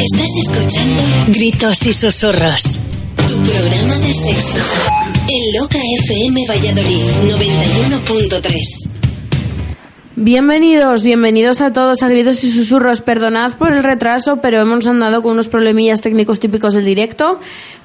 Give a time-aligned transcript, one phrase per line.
[0.00, 2.88] Estás escuchando Gritos y Susurros,
[3.26, 4.58] tu programa de sexo.
[5.26, 8.97] En Loca FM Valladolid 91.3.
[10.20, 13.02] Bienvenidos, bienvenidos a todos a Gritos y Susurros.
[13.02, 17.38] Perdonad por el retraso, pero hemos andado con unos problemillas técnicos típicos del directo.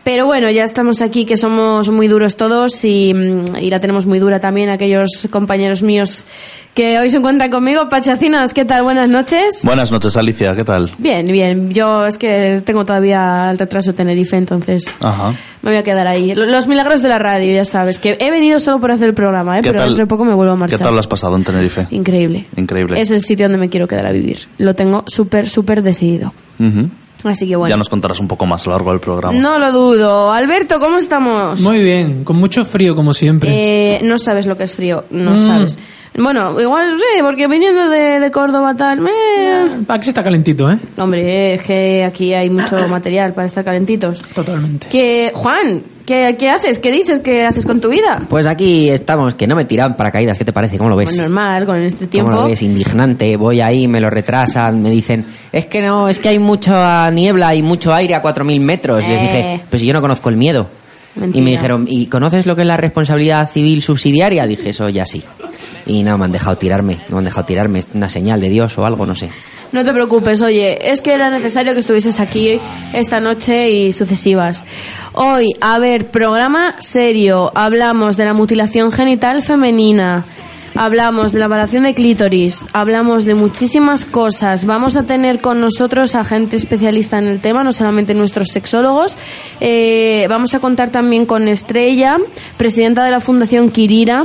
[0.04, 3.14] Pero bueno, ya estamos aquí, que somos muy duros todos y,
[3.62, 6.26] y la tenemos muy dura también aquellos compañeros míos
[6.73, 7.88] que hoy se encuentran conmigo.
[7.88, 8.81] Pachacinas, ¿qué tal?
[8.81, 9.59] Buenas noches.
[9.62, 10.92] Buenas noches, Alicia, ¿qué tal?
[10.98, 11.72] Bien, bien.
[11.72, 15.36] Yo es que tengo todavía el retraso de Tenerife, entonces Ajá.
[15.64, 16.36] Me voy a quedar ahí.
[16.36, 19.58] Los milagros de la radio, ya sabes, que he venido solo por hacer el programa,
[19.58, 19.61] ¿eh?
[19.64, 20.78] ¿Qué pero tal- dentro de poco me vuelvo a marchar.
[20.78, 21.88] ¿Qué tal lo has pasado en Tenerife?
[21.89, 22.45] Increíble.
[22.56, 23.02] Increíble.
[23.02, 24.38] Es el sitio donde me quiero quedar a vivir.
[24.59, 26.31] Lo tengo súper, súper decidido.
[27.23, 27.73] Así que bueno.
[27.73, 29.38] Ya nos contarás un poco más a lo largo del programa.
[29.39, 30.31] No lo dudo.
[30.31, 31.61] Alberto, ¿cómo estamos?
[31.61, 33.49] Muy bien, con mucho frío como siempre.
[33.52, 35.38] Eh, no sabes lo que es frío, no Mm.
[35.38, 35.79] sabes.
[36.16, 38.99] Bueno, igual sí, porque viniendo de, de Córdoba tal...
[39.07, 40.77] eh, Aquí está calentito, ¿eh?
[40.97, 44.21] Hombre, es que aquí hay mucho material para estar calentitos.
[44.21, 44.88] Totalmente.
[44.89, 46.80] Que, Juan, ¿qué, qué haces?
[46.80, 47.20] ¿Qué dices?
[47.20, 48.22] ¿Qué haces con tu vida?
[48.30, 50.78] Pues aquí estamos, que no me tiran paracaídas, ¿qué te parece?
[50.78, 51.09] ¿Cómo lo ves?
[51.09, 52.32] Pues normal, con este ¿Cómo tiempo.
[52.32, 52.62] lo ves?
[52.62, 57.09] Indignante, voy ahí, me lo retrasan, me dicen, es que no, es que hay mucha
[57.12, 59.04] niebla y mucho aire a 4.000 metros.
[59.06, 59.22] Y les Eh.
[59.24, 60.68] dije, pues si yo no conozco el miedo.
[61.16, 61.40] Mentira.
[61.40, 64.48] Y me dijeron, ¿y conoces lo que es la responsabilidad civil subsidiaria?
[64.48, 65.22] Dije, eso ya sí.
[65.86, 68.76] Y no, me han dejado tirarme, me han dejado tirarme, es una señal de Dios
[68.80, 69.30] o algo, no sé.
[69.74, 72.59] No te preocupes, oye, es que era necesario que estuvieses aquí
[72.94, 74.64] esta noche y sucesivas.
[75.16, 77.52] Hoy, a ver, programa serio.
[77.53, 80.25] Hablamos de la mutilación genital femenina.
[80.74, 84.66] Hablamos de la variación de clítoris, hablamos de muchísimas cosas.
[84.66, 89.16] Vamos a tener con nosotros a gente especialista en el tema, no solamente nuestros sexólogos.
[89.59, 92.18] Eh, vamos a contar también con Estrella,
[92.57, 94.24] presidenta de la Fundación Kirira,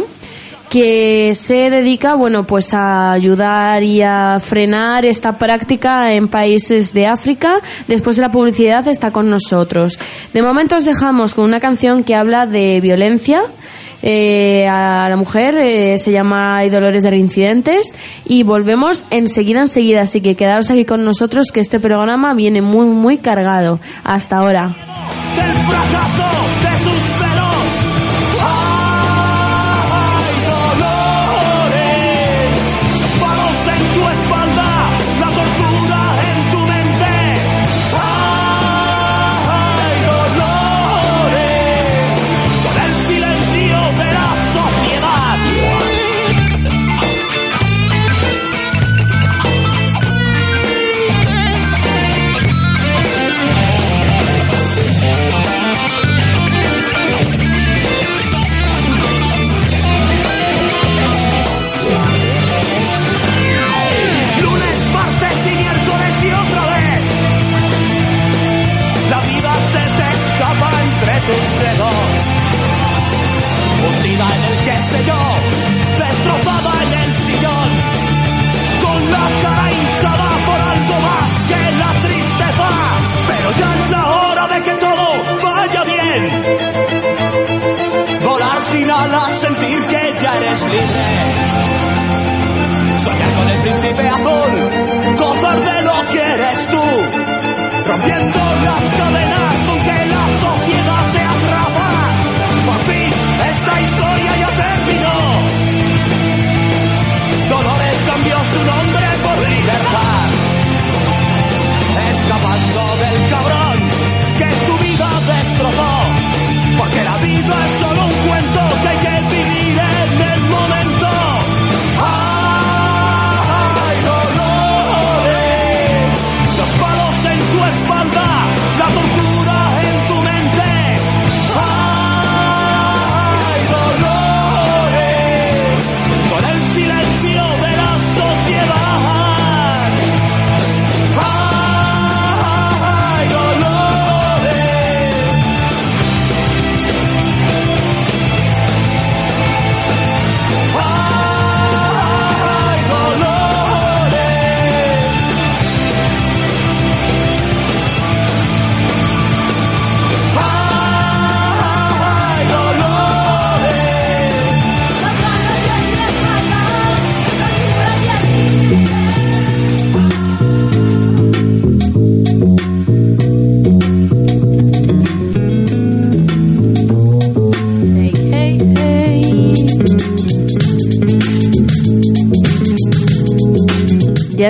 [0.68, 7.06] que se dedica, bueno, pues a ayudar y a frenar esta práctica en países de
[7.06, 7.60] África.
[7.86, 9.98] Después de la publicidad está con nosotros.
[10.32, 13.42] De momento os dejamos con una canción que habla de violencia.
[14.00, 20.20] eh, a la mujer eh, se llama dolores de reincidentes y volvemos enseguida enseguida así
[20.20, 24.76] que quedaros aquí con nosotros que este programa viene muy muy cargado hasta ahora
[25.34, 26.67] del fracaso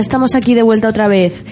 [0.08, 1.44] estamos aquí de vuelta otra vez.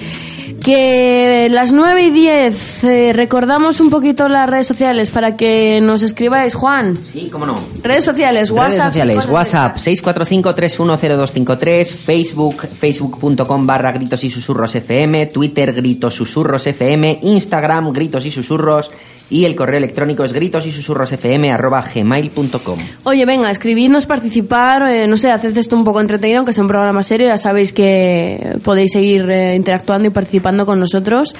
[0.67, 6.03] Que las 9 y 10 eh, recordamos un poquito las redes sociales para que nos
[6.03, 6.99] escribáis, Juan.
[7.01, 7.57] Sí, cómo no.
[7.85, 8.93] Redes sociales, WhatsApp.
[8.93, 10.05] Redes sociales, WhatsApp estas.
[10.05, 18.33] 645-310253, Facebook, facebook.com barra gritos y susurros FM, Twitter gritos susurros FM, Instagram gritos y
[18.33, 18.91] susurros
[19.29, 22.79] y el correo electrónico es gritos y susurros FM arroba gmail.com.
[23.05, 26.69] Oye, venga, escribidnos, participar, eh, no sé, haced esto un poco entretenido, aunque sea un
[26.69, 31.35] programa serio, ya sabéis que podéis seguir eh, interactuando y participando con nosotros.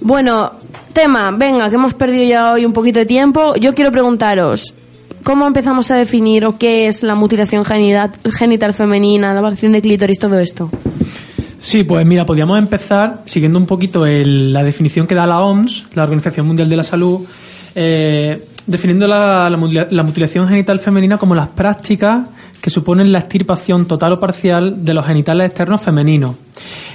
[0.00, 0.52] Bueno,
[0.92, 3.54] tema, venga, que hemos perdido ya hoy un poquito de tiempo.
[3.54, 4.74] Yo quiero preguntaros,
[5.24, 9.82] ¿cómo empezamos a definir o qué es la mutilación genital, genital femenina, la ablación de
[9.82, 10.70] clítoris, todo esto?
[11.58, 16.02] Sí, pues mira, podríamos empezar siguiendo un poquito la definición que da la OMS, la
[16.02, 17.22] Organización Mundial de la Salud,
[17.74, 19.56] eh, definiendo la
[20.04, 22.28] mutilación genital femenina como las prácticas
[22.64, 26.34] que suponen la extirpación total o parcial de los genitales externos femeninos.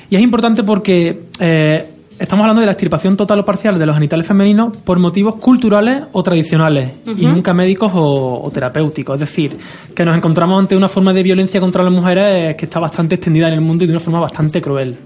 [0.10, 1.86] Y es importante porque eh,
[2.20, 6.04] estamos hablando de la extirpación total o parcial de los genitales femeninos por motivos culturales
[6.12, 9.16] o tradicionales y nunca médicos o, o terapéuticos.
[9.16, 9.58] Es decir,
[9.96, 13.48] que nos encontramos ante una forma de violencia contra las mujeres que está bastante extendida
[13.48, 14.98] en el mundo y de una forma bastante cruel.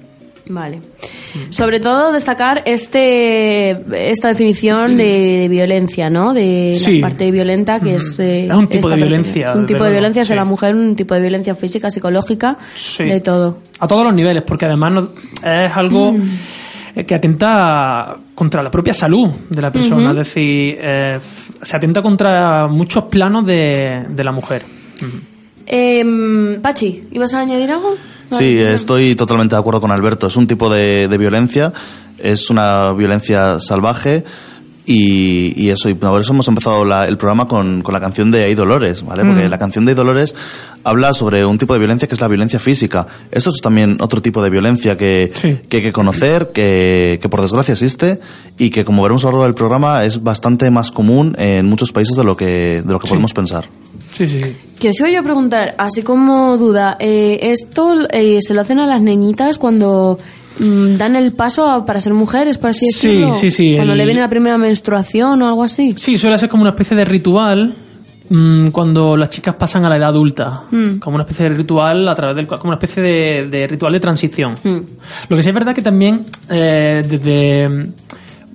[0.50, 0.82] Vale.
[1.50, 3.72] Sobre todo destacar este
[4.12, 6.34] esta definición de, de violencia, ¿no?
[6.34, 7.00] De Sí.
[7.00, 9.92] la parte violenta que es eh, Es un tipo de violencia, Es un tipo de
[9.92, 10.38] violencia hacia sí.
[10.38, 13.06] la mujer, un tipo de violencia física, psicológica, Sí.
[13.06, 13.60] de todo.
[13.80, 15.10] A todos los niveles, porque además no-
[15.44, 16.14] es algo
[16.96, 20.12] eh, que atenta contra la propia salud de la persona.
[20.12, 21.20] Es decir, eh,
[21.62, 24.62] se atenta contra muchos planos de, de la mujer.
[25.66, 27.96] Eh, Pachi, ¿ibas a añadir algo?
[28.32, 30.28] Sí, estoy totalmente de acuerdo con Alberto.
[30.28, 31.72] Es un tipo de, de violencia,
[32.18, 34.24] es una violencia salvaje
[34.86, 38.32] y, y eso, y por eso hemos empezado la- el programa con, con la canción
[38.32, 39.24] de Hay Dolores, ¿vale?
[39.24, 40.36] Porque la canción de Hay Dolores
[40.84, 43.08] habla sobre un tipo de violencia que es la violencia física.
[43.32, 45.60] Esto es también otro tipo de violencia que, Sí.
[45.70, 48.20] que hay que conocer, que, que por desgracia existe
[48.58, 51.94] y que como veremos a lo largo del programa es bastante más común en muchos
[51.94, 53.12] países de lo que, de lo que Sí.
[53.14, 53.66] podemos pensar.
[54.16, 54.56] Sí, sí, sí.
[54.80, 58.80] Que os iba yo a preguntar, así como duda, eh, ¿esto eh, se lo hacen
[58.80, 60.18] a las niñitas cuando
[60.60, 63.34] mm, dan el paso a- para ser mujeres, por así Sí, decirlo?
[63.36, 65.94] sí, sí, Cuando el- le viene la primera menstruación o algo así.
[65.98, 67.76] Sí, suele ser como una especie de ritual
[68.30, 70.64] mm, cuando las chicas pasan a la edad adulta.
[70.72, 70.98] Mm.
[71.00, 73.94] Como una especie de ritual a través del cual- como una especie de, de ritual
[73.94, 74.56] de transición.
[74.64, 74.78] Mm.
[75.30, 77.90] Lo que sí es verdad que también eh, desde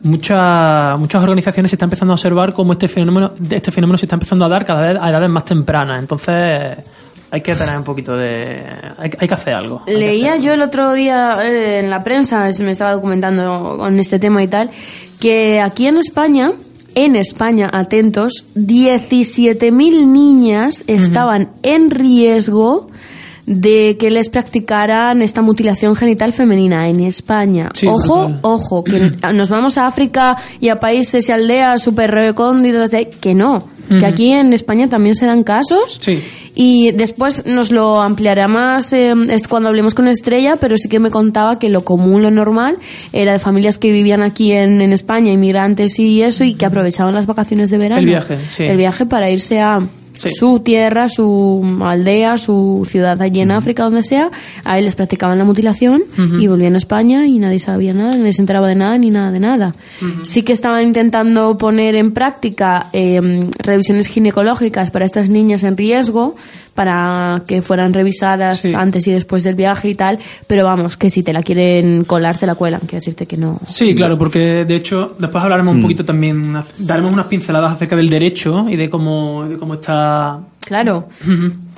[0.03, 4.17] mm, muchas organizaciones se está empezando a observar cómo este fenómeno este fenómeno se está
[4.17, 6.01] empezando a dar cada vez a edades más tempranas.
[6.01, 6.79] Entonces
[7.31, 8.65] hay que tener un poquito de
[8.97, 9.83] hay, hay que hacer algo.
[9.87, 13.99] Leía hacer yo el otro día eh, en la prensa, se me estaba documentando con
[13.99, 14.71] este tema y tal,
[15.21, 16.53] que aquí en España,
[16.95, 22.91] en España, atentos, 17.000 niñas estaban en riesgo
[23.51, 27.71] de que les practicaran esta mutilación genital femenina en España.
[27.73, 32.91] Sí, ojo, ojo, que nos vamos a África y a países y aldeas súper recónditos,
[32.91, 35.99] de- que no, que aquí en España también se dan casos.
[35.99, 36.23] Sí.
[36.55, 40.99] Y después nos lo ampliará más eh, es cuando hablemos con Estrella, pero sí que
[40.99, 42.79] me contaba que lo común, lo normal,
[43.15, 47.15] era de familias que vivían aquí en, en España, inmigrantes y eso, y que aprovechaban
[47.15, 48.01] las vacaciones de verano.
[48.01, 48.65] El viaje, sí.
[48.65, 49.81] El viaje para irse a
[50.19, 50.29] Sí.
[50.31, 54.31] su tierra, su aldea, su ciudad allí en África, donde sea.
[54.65, 56.03] Ahí les practicaban la mutilación
[56.39, 59.31] y volvían a España y nadie sabía nada, nadie se enteraba de nada ni nada
[59.31, 59.75] de nada.
[60.23, 66.37] Sí que estaban intentando poner en práctica eh, revisiones ginecológicas para estas niñas en riesgo,
[66.79, 68.73] para que fueran revisadas Sí.
[68.73, 72.39] antes y después del viaje y tal, pero vamos, que si te la quieren colar,
[72.39, 73.59] te la cuelan, quiero decirte que no.
[73.67, 78.09] Sí, claro, porque de hecho después hablaremos un poquito también, daremos unas pinceladas acerca del
[78.09, 80.39] derecho y de cómo, de cómo está...
[80.69, 81.09] Claro.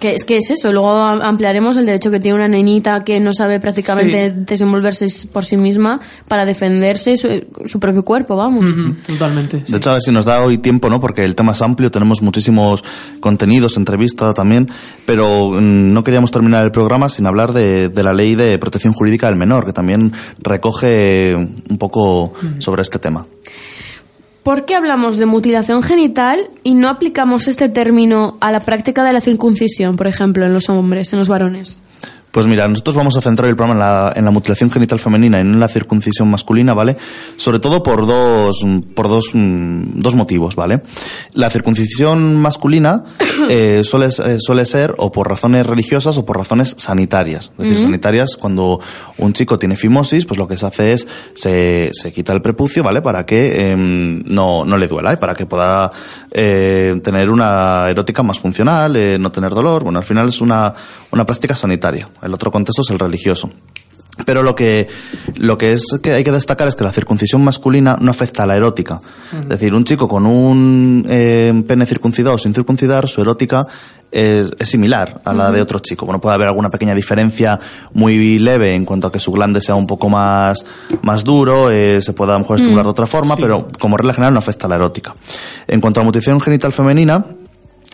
[0.01, 3.21] Que es que es eso, luego am- ampliaremos el derecho que tiene una nenita que
[3.21, 4.35] no sabe prácticamente Sí.
[4.47, 7.29] desenvolverse por sí misma para defenderse su,
[7.67, 8.69] su propio cuerpo, vamos.
[9.07, 9.63] Totalmente.
[9.65, 9.71] sí.
[9.73, 11.01] De hecho, a ver si nos da hoy tiempo, ¿no?
[11.01, 12.83] Porque el tema es amplio, tenemos muchísimos
[13.21, 14.69] contenidos, entrevistas también,
[15.07, 18.93] pero mm, no queríamos terminar el programa sin hablar de, de la ley de protección
[18.95, 23.27] jurídica del menor, que también recoge un poco sobre este tema.
[24.43, 29.13] ¿Por qué hablamos de mutilación genital y no aplicamos este término a la práctica de
[29.13, 31.79] la circuncisión, por ejemplo, en los hombres, en los varones?
[32.31, 35.39] Pues mira, nosotros vamos a centrar el programa en la, en la mutilación genital femenina
[35.41, 36.97] y no en la circuncisión masculina, ¿vale?
[37.37, 40.83] Sobre todo por dos, por dos, mm, dos motivos, ¿vale?
[41.33, 43.05] La circuncisión masculina
[43.49, 47.53] eh, suele, eh, suele ser o por razones religiosas o por razones sanitarias.
[47.59, 48.81] Es decir, sanitarias, cuando
[49.19, 52.85] un chico tiene fimosis, pues lo que se hace es se, se quita el prepucio,
[52.85, 53.03] ¿vale?
[53.03, 55.17] Para que em, no, no le duela, ¿eh?
[55.17, 55.91] para que pueda
[56.33, 59.85] eh, tener una erótica más funcional, eh, no tener dolor.
[59.85, 60.73] Bueno, al final es una,
[61.11, 62.09] una práctica sanitaria.
[62.23, 63.51] El otro contexto es el religioso.
[64.27, 64.89] Pero lo que,
[65.37, 68.47] lo que es que hay que destacar es que la circuncisión masculina no afecta a
[68.47, 69.01] la erótica.
[69.43, 73.67] Es decir, un chico con un eh, pene circuncidado o sin circuncidar, su erótica
[74.11, 76.07] es, es similar a la de otro chico.
[76.07, 77.59] Bueno, puede haber alguna pequeña diferencia
[77.93, 80.65] muy leve en cuanto a que su glande sea un poco más,
[81.03, 84.15] más duro, eh, se pueda a lo mejor estimular de otra forma, pero como regla
[84.15, 85.15] general no afecta a la erótica.
[85.67, 87.25] En cuanto a la mutilación genital femenina,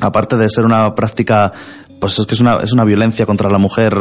[0.00, 1.52] aparte de ser una práctica,
[2.00, 3.94] pues es que es una, es una violencia contra la mujer,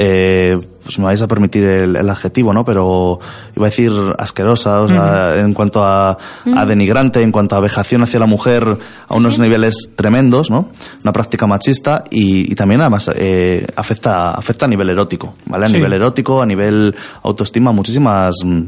[0.00, 2.64] eh, pues me vais a permitir el, el adjetivo, ¿no?
[2.64, 3.18] Pero
[3.56, 6.16] iba a decir asquerosa, o sea, en cuanto a,
[6.56, 8.64] a denigrante, en cuanto a vejación hacia la mujer
[9.08, 10.68] a unos niveles tremendos, ¿no?
[11.02, 15.64] Una práctica machista y, y también además eh, afecta, afecta a nivel erótico, ¿vale?
[15.64, 15.74] A Sí.
[15.74, 18.62] nivel erótico, a nivel autoestima, muchísimas mm,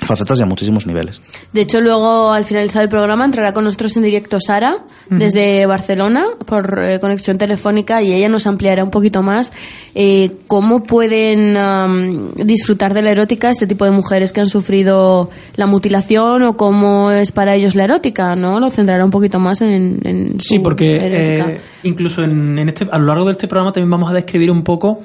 [0.00, 1.20] facetas y a muchísimos niveles.
[1.52, 4.78] De hecho, luego al finalizar el programa entrará con nosotros en directo Sara
[5.08, 9.52] desde Barcelona por eh, conexión telefónica y ella nos ampliará un poquito más
[9.94, 15.30] eh, cómo pueden am, disfrutar de la erótica este tipo de mujeres que han sufrido
[15.56, 18.58] la mutilación o cómo es para ellos la erótica, ¿no?
[18.60, 21.50] Lo centrará un poquito más en, en Sí, su porque erótica.
[21.52, 24.50] eh, incluso en, en este, a lo largo de este programa también vamos a describir
[24.50, 25.00] un poco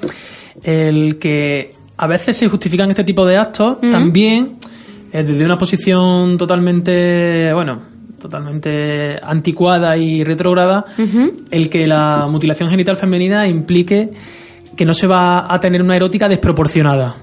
[0.62, 4.56] el que a veces se justifican este tipo de actos también
[5.24, 7.80] desde una posición totalmente, bueno,
[8.20, 10.84] totalmente anticuada y retrógrada,
[11.50, 14.10] el que la mutilación genital femenina implique
[14.76, 17.14] que no se va a tener una erótica desproporcionada.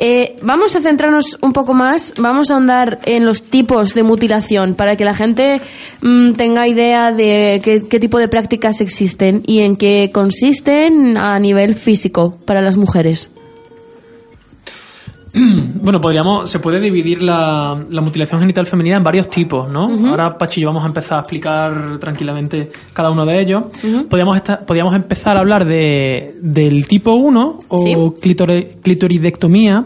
[0.00, 4.76] Eh, vamos a centrarnos un poco más, vamos a ahondar en los tipos de mutilación
[4.76, 5.60] para que la gente
[6.02, 11.36] mm, tenga idea de qué, qué tipo de prácticas existen y en qué consisten a
[11.40, 13.32] nivel físico para las mujeres.
[15.80, 19.88] Bueno, podríamos, se puede dividir la, la mutilación genital femenina en varios tipos, ¿no?
[20.10, 23.64] Ahora, Pachi, vamos a empezar a explicar tranquilamente cada uno de ellos.
[24.10, 27.94] podríamos, podríamos empezar a hablar de, del tipo 1 o Sí.
[28.82, 29.84] clitoridectomía,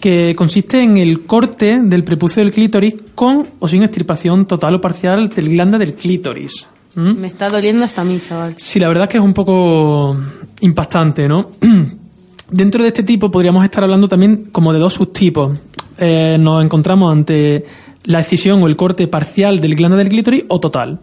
[0.00, 4.80] que consiste en el corte del prepucio del clítoris con o sin extirpación total o
[4.80, 6.66] parcial del glande del clítoris.
[6.94, 7.18] ¿Mm?
[7.20, 8.54] Me está doliendo hasta a mí, chaval.
[8.56, 10.16] Sí, la verdad es que es un poco
[10.60, 11.46] impactante, ¿no?
[12.50, 15.58] Dentro de este tipo podríamos estar hablando también como de dos subtipos.
[15.98, 17.64] Eh, nos encontramos ante
[18.04, 21.00] la excisión o el corte parcial del glande del clítoris o total.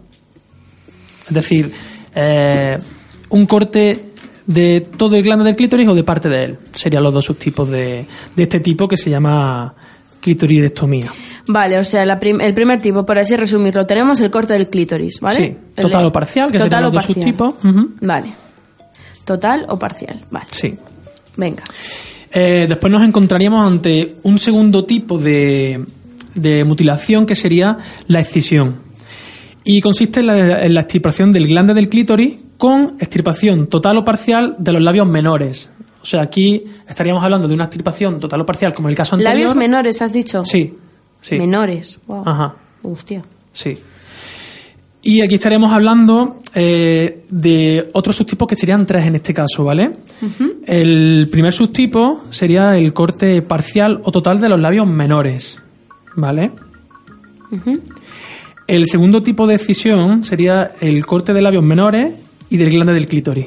[1.27, 1.71] Es decir,
[2.15, 2.77] eh,
[3.29, 4.05] un corte
[4.47, 6.57] de todo el glande del clítoris o de parte de él.
[6.73, 9.73] Serían los dos subtipos de, de este tipo que se llama
[10.21, 11.11] clitoridectomía.
[11.47, 14.67] Vale, o sea, la prim- el primer tipo, por así resumirlo, tenemos el corte del
[14.69, 15.35] clítoris, ¿vale?
[15.37, 17.53] Sí, total o parcial, que total serían los dos subtipos.
[17.63, 17.89] Ujú.
[18.01, 18.33] Vale.
[19.25, 20.47] Total o parcial, vale.
[20.51, 20.75] Sí.
[21.37, 21.63] Venga.
[22.31, 25.85] Eh, después nos encontraríamos ante un segundo tipo de,
[26.33, 27.77] de mutilación que sería
[28.07, 28.81] la excisión.
[29.63, 34.05] Y consiste en la, en la extirpación del glande del clítoris con extirpación total o
[34.05, 35.69] parcial de los labios menores.
[36.01, 39.33] O sea, aquí estaríamos hablando de una extirpación total o parcial, como el caso anterior.
[39.33, 40.45] Labios menores, has dicho.
[40.45, 40.71] Sí,
[41.19, 41.35] sí.
[41.37, 41.99] Menores.
[42.05, 42.23] Wow.
[42.27, 42.55] Ajá.
[42.83, 43.23] Hostia.
[43.51, 43.75] Sí.
[45.07, 49.91] Y aquí estaríamos hablando eh, de otros subtipos que serían tres en este caso, ¿vale?
[50.65, 55.59] El primer subtipo sería el corte parcial o total de los labios menores,
[56.15, 56.53] ¿vale?
[58.65, 62.15] El segundo tipo de excisión sería el corte de labios menores
[62.49, 63.45] y del glande del clítoris.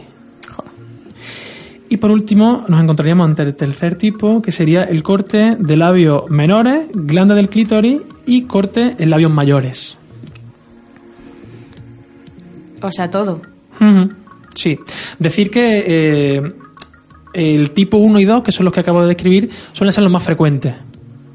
[1.89, 6.31] Y por último, nos encontraríamos ante el tercer tipo, que sería el corte de labios
[6.31, 9.98] menores, glande del clítoris y corte en labios mayores.
[12.83, 13.41] O sea, todo.
[14.55, 14.79] Sí.
[15.19, 16.53] Decir que eh,
[17.33, 20.13] el tipo 1 y 2, que son los que acabo de describir, suelen ser los
[20.13, 20.75] más frecuentes.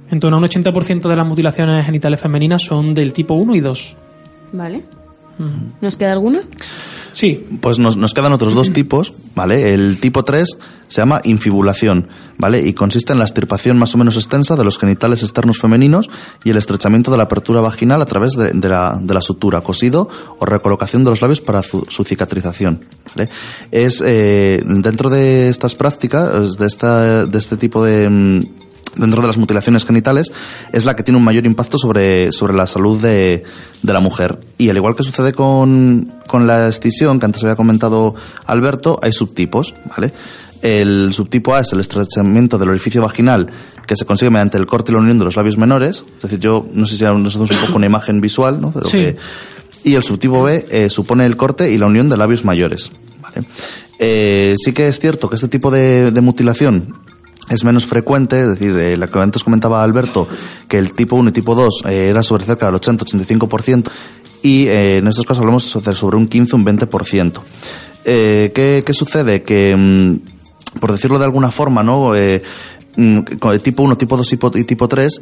[0.09, 3.59] En torno a un 80% de las mutilaciones genitales femeninas son del tipo 1 y
[3.62, 3.95] 2.
[4.51, 4.83] Vale.
[5.81, 6.41] ¿Nos queda alguna?
[7.13, 9.74] Sí, Pues nos, nos quedan otros dos tipos, ¿vale?
[9.74, 12.67] El tipo 3 se llama infibulación, ¿vale?
[12.67, 16.10] Y consiste en la extirpación más o menos extensa de los genitales externos femeninos
[16.43, 19.62] y el estrechamiento de la apertura vaginal a través de, de la, de la sutura,
[19.62, 23.29] cosido o recolocación de los labios para su, su cicatrización, ¿vale?
[23.72, 28.50] Es, eh, dentro de estas prácticas, de, esta, de este tipo de...
[28.95, 30.31] dentro de las mutilaciones genitales
[30.71, 33.43] es la que tiene un mayor impacto sobre, sobre la salud de,
[33.81, 34.39] de la mujer.
[34.57, 39.12] Y al igual que sucede con, con la escisión, que antes había comentado Alberto, hay
[39.13, 40.13] subtipos, ¿vale?
[40.62, 43.47] El subtipo A es el estrechamiento del orificio vaginal
[43.85, 46.05] que se consigue mediante el corte y la unión de los labios menores.
[46.15, 48.71] Es decir, yo no sé si nos hacemos un poco una imagen visual, ¿no?
[48.71, 48.97] De lo Sí.
[48.97, 49.17] que-
[49.83, 52.89] y el subtipo B eh, supone el corte y la unión de labios mayores.
[53.21, 53.45] ¿vale?
[54.00, 56.88] Eh, sí que es cierto que este tipo de, de mutilación
[57.53, 60.27] es menos frecuente, es decir, eh, la que antes comentaba Alberto,
[60.67, 63.89] que el tipo 1 y tipo 2 eh, era sobre cerca del 80-85%,
[64.41, 67.39] y eh, en estos casos hablamos sobre un 15 un 20%.
[68.05, 69.41] Eh, ¿qué, ¿Qué sucede?
[69.43, 72.15] Que, mm, por decirlo de alguna forma, ¿no?
[72.15, 72.41] Eh,
[72.98, 73.19] mm,
[73.51, 75.22] el tipo 1, tipo 2 y po- y tipo 3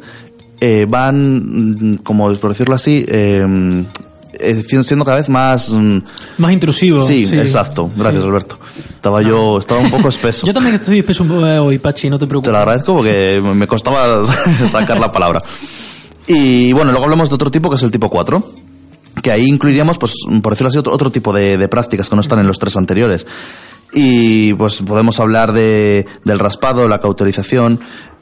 [0.60, 3.04] eh, van, mm, como por decirlo así,
[4.38, 5.70] eh, siendo cada vez más...
[5.70, 5.98] mm,
[6.38, 7.00] más intrusivo.
[7.00, 7.90] Sí, exacto.
[7.96, 8.58] Gracias, Alberto.
[8.94, 10.46] Estaba yo, estaba un poco espeso.
[10.46, 12.48] Yo también estoy espeso eh, hoy, Pachi, no te preocupes.
[12.48, 14.24] Te lo agradezco porque me costaba
[14.66, 15.42] sacar la palabra.
[16.26, 18.42] Y bueno, luego hablamos de otro tipo que es el tipo 4.
[19.22, 22.22] Que ahí incluiríamos, pues, por decirlo así, otro, otro tipo de, de prácticas que no
[22.22, 23.26] están en los tres anteriores.
[23.92, 27.78] Y pues podemos hablar de, del raspado, la cauterización,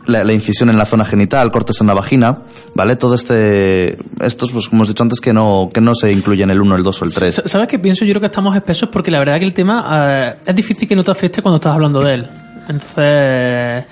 [0.07, 2.39] la, la incisión en la zona genital, cortes en la vagina,
[2.75, 2.97] ¿vale?
[2.97, 6.61] Todo este, estos, pues como hemos dicho antes, que no, que no se incluyen el
[6.61, 7.35] 1, el 2 o el 3.
[7.35, 8.05] Sa- ¿Sabes qué pienso?
[8.05, 10.97] Yo creo que estamos espesos porque la verdad que el tema eh, es difícil que
[10.97, 12.29] no te afecte cuando estás hablando de él.
[12.69, 13.85] Entonces,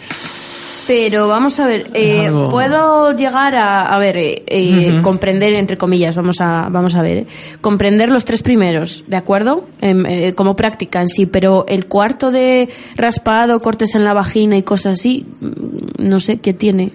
[0.89, 6.17] Pero vamos a ver, eh, puedo llegar a, a ver, eh, eh, comprender, entre comillas,
[6.17, 7.27] vamos a, vamos a ver, eh,
[7.61, 9.67] comprender los tres primeros, ¿de acuerdo?
[9.83, 14.57] Em, eh, como práctica en sí, pero el cuarto de raspado, cortes en la vagina
[14.57, 16.93] y cosas así, mm, no sé qué tiene.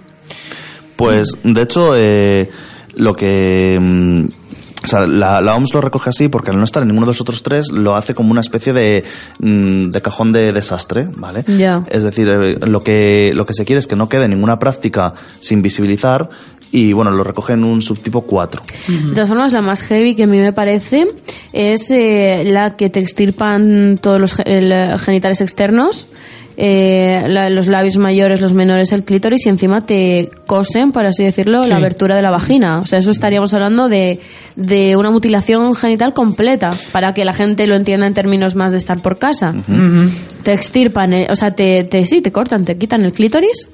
[0.95, 2.49] Pues, de hecho, eh,
[2.95, 4.27] lo que...
[4.83, 7.11] o sea, la, la OMS lo recoge así porque al no estar en ninguno de
[7.11, 9.03] los otros tres lo hace como una especie de,
[9.39, 11.45] mm, de cajón de desastre, ¿vale?
[11.57, 11.83] Ya.
[11.89, 15.13] Es decir, eh, lo que, lo que se quiere es que no quede ninguna práctica
[15.39, 16.27] sin visibilizar
[16.73, 18.63] y, bueno, lo recoge en un subtipo 4.
[18.87, 21.07] De todas formas, la más heavy que a mí me parece
[21.53, 26.07] es eh, la que te extirpan todos los el, eh, genitales externos,
[26.57, 31.23] eh, la- los labios mayores, los menores, el clítoris y encima te cosen, por así
[31.23, 31.69] decirlo, Sí.
[31.69, 32.79] la abertura de la vagina.
[32.79, 34.19] O sea, eso estaríamos hablando de,
[34.55, 38.77] de una mutilación genital completa, para que la gente lo entienda en términos más de
[38.77, 39.53] estar por casa.
[40.43, 43.69] Te extirpan, eh, o sea, te, te, sí, te cortan, te quitan el clítoris,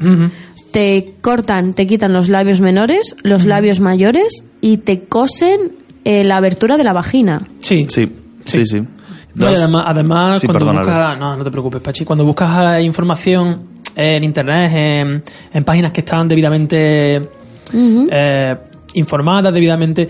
[0.72, 5.74] te cortan, te quitan los labios menores, los labios mayores y te cosen
[6.06, 7.42] eh, la abertura de la vagina.
[7.60, 7.86] sí.
[7.90, 8.08] Sí,
[8.46, 8.80] sí, sí.
[9.40, 14.24] Además, además Sí, cuando buscas, no, no te preocupes, Pachi, cuando buscas eh, información en
[14.24, 17.22] internet, en, en páginas que están debidamente
[17.74, 18.56] eh,
[18.94, 20.08] informadas, debidamente,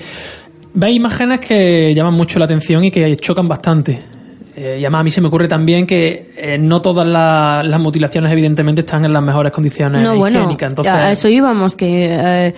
[0.74, 4.00] ves imágenes que llaman mucho la atención y que chocan bastante.
[4.62, 7.80] Eh, y además a mí se me ocurre también que eh, no todas la- las
[7.80, 10.70] mutilaciones evidentemente están en las mejores condiciones No, bueno, higiénicas.
[10.72, 12.54] Entonces, a eso íbamos, que eh,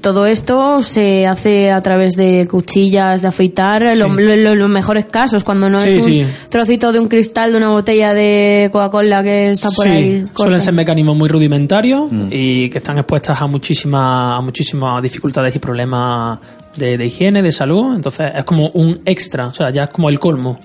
[0.00, 5.44] todo esto se hace a través de cuchillas de afeitar, lo- lo- los mejores casos,
[5.44, 6.26] cuando no Sí, es un sí.
[6.48, 10.22] trocito de un cristal de una botella de Coca-Cola que está por sí, ahí.
[10.36, 15.58] suelen ser mecanismos muy rudimentarios y que están expuestas a muchísimas a muchísimas dificultades y
[15.60, 16.38] problemas
[16.76, 17.94] de, de higiene, de salud.
[17.94, 20.58] Entonces es como un extra, o sea, ya es como el colmo.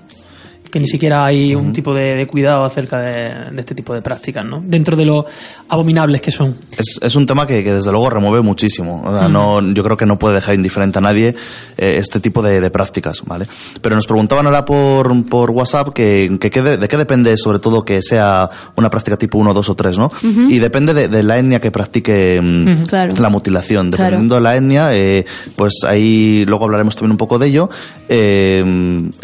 [0.70, 4.02] Que ni siquiera hay un tipo de, de cuidado acerca de, de este tipo de
[4.02, 4.60] prácticas, ¿no?
[4.62, 5.26] Dentro de lo
[5.68, 6.56] abominables que son.
[6.76, 9.02] Es, es un tema que, que desde luego remueve muchísimo.
[9.04, 11.34] O sea, no, yo creo que no puede dejar indiferente a nadie
[11.76, 13.46] eh, este tipo de, de prácticas, ¿vale?
[13.80, 17.58] Pero nos preguntaban ahora por, por WhatsApp que, que qué de, de qué depende sobre
[17.58, 20.12] todo que sea una práctica tipo 1, 2 o 3, ¿no?
[20.22, 23.14] Y depende de, de la etnia que practique mm, claro.
[23.18, 23.88] la mutilación.
[23.88, 24.04] Claro.
[24.04, 25.24] Dependiendo de la etnia, eh,
[25.56, 27.70] pues ahí luego hablaremos también un poco de ello.
[28.08, 28.64] Eh,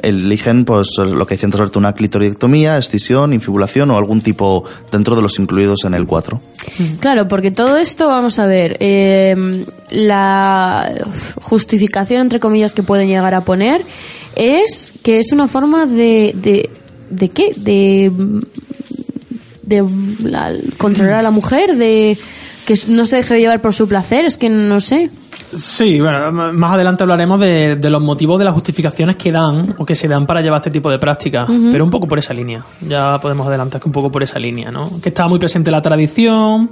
[0.02, 5.38] eligen, pues, lo que Alberto, una clitoridectomía, escisión, infibulación o algún tipo dentro de los
[5.38, 6.40] incluidos en el 4.
[7.01, 10.90] Claro, porque todo esto, vamos a ver, eh, la
[11.42, 13.85] justificación, entre comillas, que pueden llegar a poner
[14.37, 16.68] es que es una forma de...
[17.11, 17.53] ¿De, qué?
[17.57, 18.11] De...
[19.62, 19.85] de
[20.20, 22.18] la- controlar a la mujer, de
[22.66, 25.11] que no se deje de llevar por su placer, es que no sé.
[25.57, 29.85] Sí, bueno, más adelante hablaremos de, de los motivos de las justificaciones que dan o
[29.85, 32.64] que se dan para llevar este tipo de prácticas, pero un poco por esa línea.
[32.81, 35.01] Ya podemos adelantar que un poco por esa línea, ¿no?
[35.01, 36.71] Que está muy presente la tradición,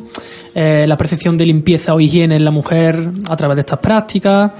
[0.55, 4.53] eh, la percepción de limpieza o higiene en la mujer a través de estas prácticas,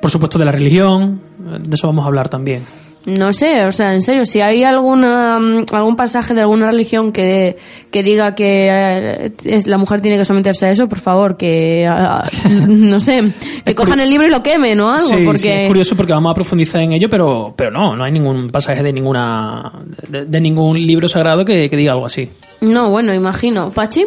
[0.00, 2.62] por supuesto de la religión, eh, de eso vamos a hablar también.
[3.06, 7.12] No sé, o sea, en serio, si hay alguna mm, algún pasaje de alguna religión
[7.12, 7.56] que,
[7.90, 11.86] que diga que eh, es- la mujer tiene que someterse a eso, por favor, que
[11.86, 12.26] ah,
[12.66, 13.20] no sé,
[13.64, 15.14] que Es cojan el libro y lo quemen o algo, Sí,
[15.62, 18.82] es curioso porque vamos a profundizar en ello, pero, pero no, no hay ningún pasaje
[18.82, 19.70] de ninguna
[20.08, 22.30] de, de ningún libro sagrado que, que diga algo así.
[22.62, 24.06] no, bueno, imagino, Pachi.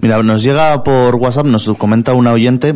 [0.00, 2.74] Mira, nos llega por WhatsApp, nos comenta una oyente.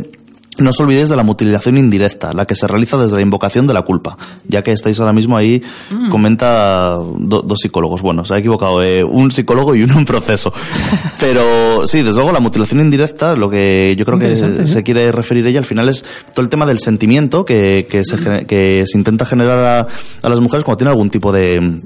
[0.58, 3.72] No os olvidéis de la mutilación indirecta, la que se realiza desde la invocación de
[3.72, 4.18] la culpa.
[4.48, 5.62] Ya que estáis ahora mismo ahí,
[6.10, 8.02] comenta do- dos psicólogos.
[8.02, 10.52] Bueno, se ha equivocado, eh, un psicólogo y uno en proceso.
[11.20, 14.36] Pero sí, desde luego la mutilación indirecta, lo que yo creo que
[14.66, 18.18] se quiere referir ella al final es todo el tema del sentimiento que, que, se,
[18.18, 19.86] gene- que se intenta generar a,
[20.22, 21.80] a las mujeres cuando tienen algún tipo de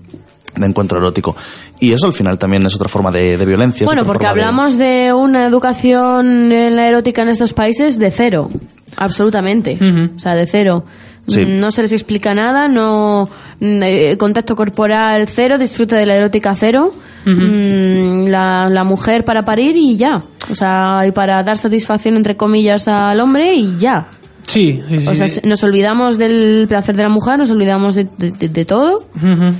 [0.57, 1.35] de encuentro erótico.
[1.81, 3.85] Y eso al final también es otra forma de, de violencia.
[3.87, 8.49] Bueno, porque de- hablamos de una educación en la erótica en estos países de cero,
[8.97, 9.79] absolutamente,
[10.15, 10.85] o sea, de cero.
[11.27, 11.43] Sí.
[11.47, 13.29] No se les explica nada, no
[13.61, 16.93] mm, eh, contacto corporal cero, disfrute de la erótica cero,
[17.27, 22.37] Mm, la, la mujer para parir y ya, o sea, y para dar satisfacción entre
[22.37, 24.07] comillas al hombre y ya.
[24.47, 25.07] Sí, sí, sí.
[25.09, 28.65] O sea, nos olvidamos del placer de la mujer, nos olvidamos de, de- de- de
[28.67, 29.55] todo, Ujú.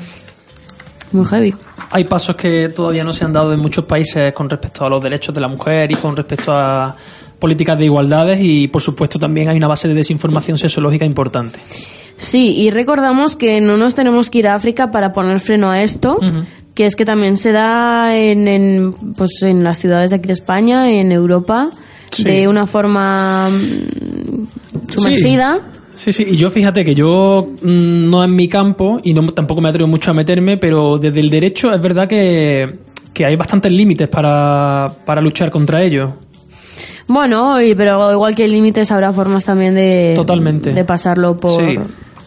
[1.15, 1.55] Muy heavy.
[1.91, 5.03] Hay pasos que todavía no se han dado en muchos países con respecto a los
[5.03, 6.95] derechos de la mujer y con respecto a
[7.39, 11.59] políticas de igualdades y por supuesto también hay una base de desinformación sexológica importante.
[12.17, 15.83] Sí, y recordamos que no nos tenemos que ir a África para poner freno a
[15.83, 16.47] esto, Ujú.
[16.75, 20.33] que es que también se da en, en, pues en las ciudades de aquí de
[20.35, 21.71] España, en Europa,
[22.13, 22.23] Sí.
[22.23, 24.47] de una forma mm,
[24.91, 25.59] sumergida.
[25.59, 29.61] Sí, sí, y yo fíjate que yo mm, no es mi campo y no, tampoco
[29.61, 32.67] me atrevo mucho a meterme, pero desde el derecho es verdad que,
[33.13, 36.15] que hay bastantes límites para, para luchar contra ello.
[37.07, 40.73] Bueno, y, pero igual que hay límites, habrá formas también de, Totalmente.
[40.73, 41.79] de pasarlo por, Sí.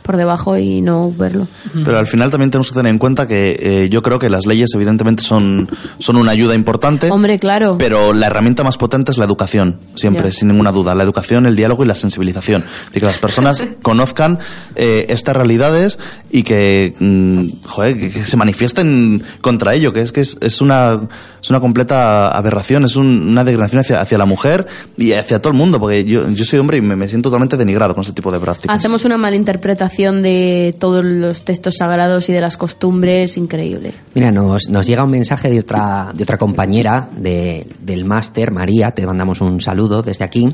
[0.07, 1.47] Por debajo y no verlo.
[1.73, 4.45] Pero al final también tenemos que tener en cuenta que eh, yo creo que las
[4.45, 7.11] leyes evidentemente son, son una ayuda importante.
[7.11, 7.75] Hombre, claro.
[7.77, 10.95] Pero la herramienta más potente es la educación, siempre, sin ninguna duda.
[10.95, 12.63] La educación, el diálogo y la sensibilización.
[12.87, 14.39] Decir, que las personas conozcan
[14.75, 15.99] eh, estas realidades
[16.31, 20.61] y que, mm, joder, que, que se manifiesten contra ello, que es que es, es
[20.61, 21.01] una
[21.41, 24.65] es una completa aberración, es un- una degradación hacia, hacia la mujer
[24.97, 27.57] y hacia todo el mundo, porque yo, yo soy hombre y me, me siento totalmente
[27.57, 28.75] denigrado con este tipo de prácticas.
[28.77, 33.93] Hacemos una malinterpretación de todos los textos sagrados y de las costumbres increíble.
[34.13, 38.91] Mira, nos, nos llega un mensaje de otra, de otra compañera de- del máster, María,
[38.91, 40.47] te mandamos un saludo desde aquí,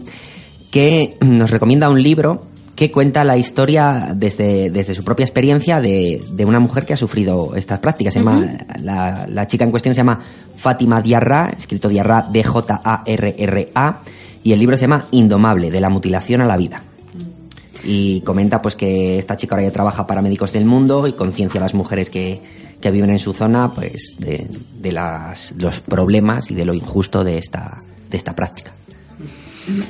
[0.72, 2.48] que nos recomienda un libro
[2.88, 6.98] que cuenta la historia desde, desde su propia experiencia de, de una mujer que ha
[6.98, 8.14] sufrido estas prácticas.
[8.14, 10.20] Se llama, la, la chica en cuestión se llama
[10.58, 14.00] Fátima Diarra, escrito Diarra D-J-A-R-R-A,
[14.44, 16.84] y el libro se llama Indomable, de la mutilación a la vida
[17.86, 21.60] y comenta pues que esta chica ahora ya trabaja para Médicos del Mundo y conciencia
[21.60, 22.42] a las mujeres que,
[22.82, 27.24] que viven en su zona pues de, de las, los problemas y de lo injusto
[27.24, 28.74] de esta, de esta práctica.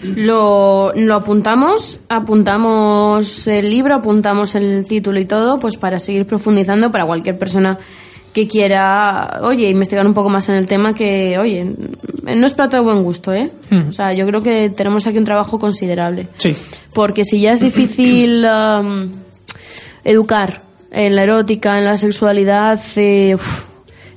[0.03, 6.91] Lo, lo apuntamos, apuntamos el libro, apuntamos el título y todo, pues para seguir profundizando
[6.91, 7.77] para cualquier persona
[8.33, 12.77] que quiera, oye, investigar un poco más en el tema, que, oye, no es plato
[12.77, 13.51] de buen gusto, ¿eh?
[13.69, 13.89] Hmm.
[13.89, 16.27] O sea, yo creo que tenemos aquí un trabajo considerable.
[16.37, 16.55] Sí.
[16.93, 18.43] Porque si ya es difícil
[18.79, 19.11] um,
[20.03, 23.72] educar en la erótica, en la sexualidad, eh, uf,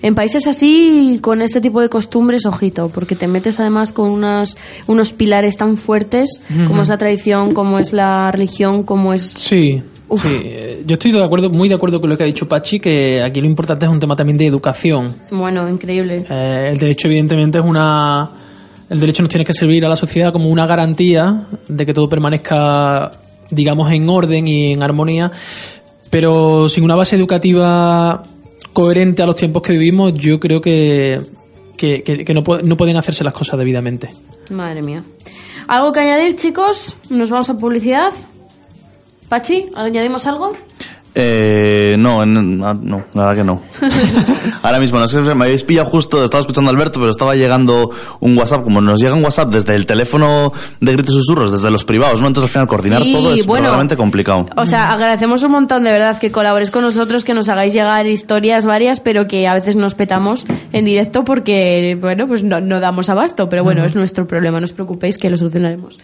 [0.07, 4.57] en países así, con este tipo de costumbres, ojito, porque te metes además con unas,
[4.87, 9.23] unos pilares tan fuertes como es la tradición, como es la religión, como es...
[9.23, 9.83] Sí,
[10.17, 10.83] sí.
[10.87, 13.41] Yo estoy de acuerdo, muy de acuerdo con lo que ha dicho Pachi, que aquí
[13.41, 15.13] lo importante es un tema también de educación.
[15.33, 16.25] Bueno, increíble.
[16.31, 18.31] Eh, el derecho, evidentemente, es una.
[18.89, 22.09] El derecho nos tiene que servir a la sociedad como una garantía de que todo
[22.09, 23.11] permanezca,
[23.51, 25.33] digamos, en orden y en armonía.
[26.09, 28.23] Pero sin una base educativa
[28.77, 31.19] coherente a los tiempos que vivimos, yo creo que,
[31.79, 34.11] que, que- no, no pueden hacerse las cosas debidamente.
[34.51, 35.03] Madre mía.
[35.67, 36.95] ¿Algo que añadir, chicos?
[37.09, 38.13] ¿Nos vamos a publicidad?
[39.31, 40.53] Pachi, ¿añadimos algo?
[41.19, 43.63] Eh, no, en- no, no, la verdad que no.
[44.63, 47.91] Ahora mismo, no sé, me habéis pillado justo, estaba escuchando a Alberto, pero estaba llegando
[48.21, 51.71] un WhatsApp, como nos llega un WhatsApp desde el teléfono de gritos y susurros, desde
[51.71, 52.27] los privados, ¿no?
[52.27, 53.63] Entonces al final coordinar Sí, todo es bueno.
[53.63, 54.45] verdaderamente complicado.
[54.59, 58.07] O sea, agradecemos un montón de verdad que colaboréis con nosotros, que nos hagáis llegar
[58.07, 62.79] historias varias, pero que a veces nos petamos en directo porque, bueno, pues no, no
[62.79, 63.49] damos abasto.
[63.49, 65.99] Pero bueno, es nuestro problema, no os preocupéis que lo solucionaremos.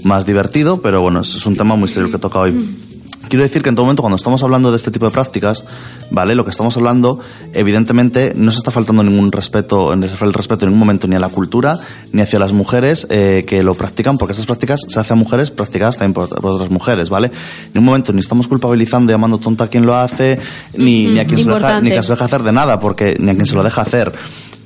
[0.03, 2.92] más divertido, pero bueno, es un tema muy serio que toca hoy.
[3.29, 5.63] Quiero decir que en todo momento cuando estamos hablando de este tipo de prácticas,
[6.11, 6.35] ¿vale?
[6.35, 7.19] Lo que estamos hablando,
[7.53, 11.29] evidentemente, no se está faltando ningún respeto, el respeto en ningún momento ni a la
[11.29, 11.79] cultura,
[12.11, 15.51] ni hacia las mujeres eh, que lo practican, porque esas prácticas se hacen a mujeres
[15.51, 17.27] practicadas también por, por otras mujeres, ¿vale?
[17.27, 20.39] En ningún momento ni estamos culpabilizando llamando tonta a quien lo hace,
[20.77, 21.89] ni, ni a quien se lo deja, importante.
[21.89, 23.81] ni que se lo deja hacer de nada, porque, ni a quien se lo deja
[23.81, 24.13] hacer.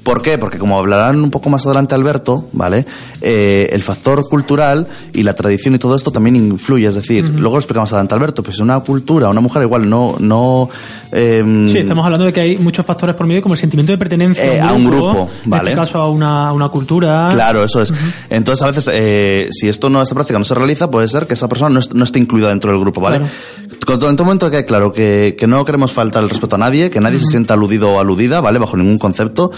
[0.08, 0.38] ¿Por qué?
[0.38, 2.86] Porque como hablarán un poco más adelante Alberto, ¿vale?
[3.20, 6.88] Eh, el factor cultural y la tradición y todo esto también influye.
[6.88, 10.16] Es decir, luego lo explicamos adelante Alberto, pues una cultura, una mujer igual no...
[10.20, 10.70] no
[11.12, 13.98] em, sí, estamos hablando de que hay muchos factores por medio, como el sentimiento de
[13.98, 15.62] pertenencia Eh, a un grupo, ¿vale?
[15.64, 17.28] En este caso a una, a una cultura.
[17.30, 17.92] Claro, eso es.
[18.30, 21.34] Entonces, a veces, eh, si esto no, esta práctica no se realiza, puede ser que
[21.34, 23.18] esa persona no, no esté incluida dentro del grupo, ¿vale?
[23.18, 23.34] Claro.
[23.86, 26.60] Con todo- En todo momento que claro, que, que no queremos faltar el respeto a
[26.60, 28.58] nadie, que nadie se sienta aludido o aludida, ¿vale?
[28.60, 29.52] Bajo ningún concepto,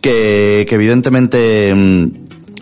[0.00, 2.04] que, que evidentemente mm,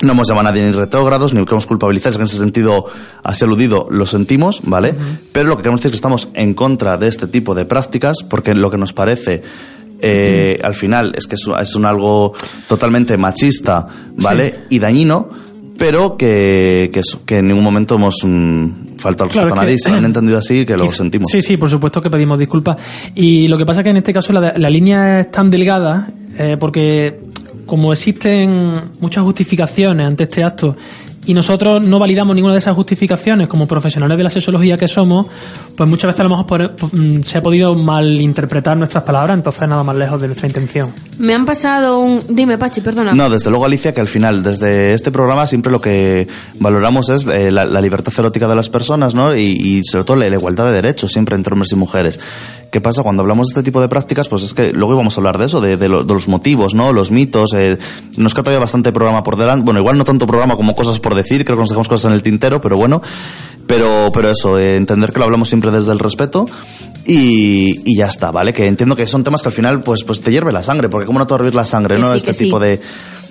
[0.02, 2.86] no hemos llamado a nadie ni retrógrados, ni queremos culpabilizar, en ese sentido
[3.24, 4.94] así aludido lo sentimos, ¿vale?
[5.32, 8.18] Pero lo que queremos decir es que estamos en contra de este tipo de prácticas,
[8.28, 9.42] porque lo que nos parece
[10.00, 12.32] eh, al final es que es, un- es un algo
[12.68, 14.54] totalmente machista, ¿vale?
[14.70, 15.28] Y dañino,
[15.76, 19.72] pero que, que, eso, que en ningún momento hemos mm, faltado al Claro, a nadie,
[19.74, 21.26] que- se han entendido así que lo sentimos.
[21.32, 22.76] Sí, sí, por supuesto que pedimos disculpas.
[23.16, 26.08] Y lo que pasa es que en este caso la, la línea es tan delgada
[26.38, 27.18] eh, porque
[27.68, 30.74] como existen muchas justificaciones ante este acto
[31.26, 35.28] y nosotros no validamos ninguna de esas justificaciones como profesionales de la sexología que somos,
[35.76, 39.68] pues muchas veces a lo mejor por- mm, se ha podido malinterpretar nuestras palabras, entonces
[39.68, 40.90] nada más lejos de nuestra intención.
[41.18, 42.22] Me han pasado un...
[42.30, 43.12] Dime, Pachi, perdona.
[43.12, 46.26] No, desde luego, Alicia, que al final, desde este programa, siempre lo que
[46.60, 49.36] valoramos es eh, la, la libertad erótica de las personas, ¿no?
[49.36, 52.20] Y, y sobre todo la, la igualdad de derechos, siempre entre hombres y mujeres.
[52.70, 53.02] ¿Qué pasa?
[53.02, 55.46] Cuando hablamos de este tipo de prácticas, pues es que luego íbamos a hablar de
[55.46, 56.92] eso, de, de lo- de los motivos, ¿no?
[56.92, 57.52] Los mitos.
[57.54, 57.78] Eh,
[58.18, 59.64] nos queda todavía bastante programa por delante.
[59.64, 62.12] Bueno, igual no tanto programa como cosas por decir, creo que nos dejamos cosas en
[62.12, 63.00] el tintero, pero bueno.
[63.66, 66.46] Pero, pero eso, eh, entender que lo hablamos siempre desde el respeto
[67.04, 68.52] y, y ya está, ¿vale?
[68.52, 71.06] Que entiendo que son temas que al final, pues, pues te hierve la sangre, porque
[71.06, 72.10] cómo no te va a hervir la sangre, Que ¿no?
[72.12, 72.44] sí, este que sí.
[72.44, 72.80] tipo de,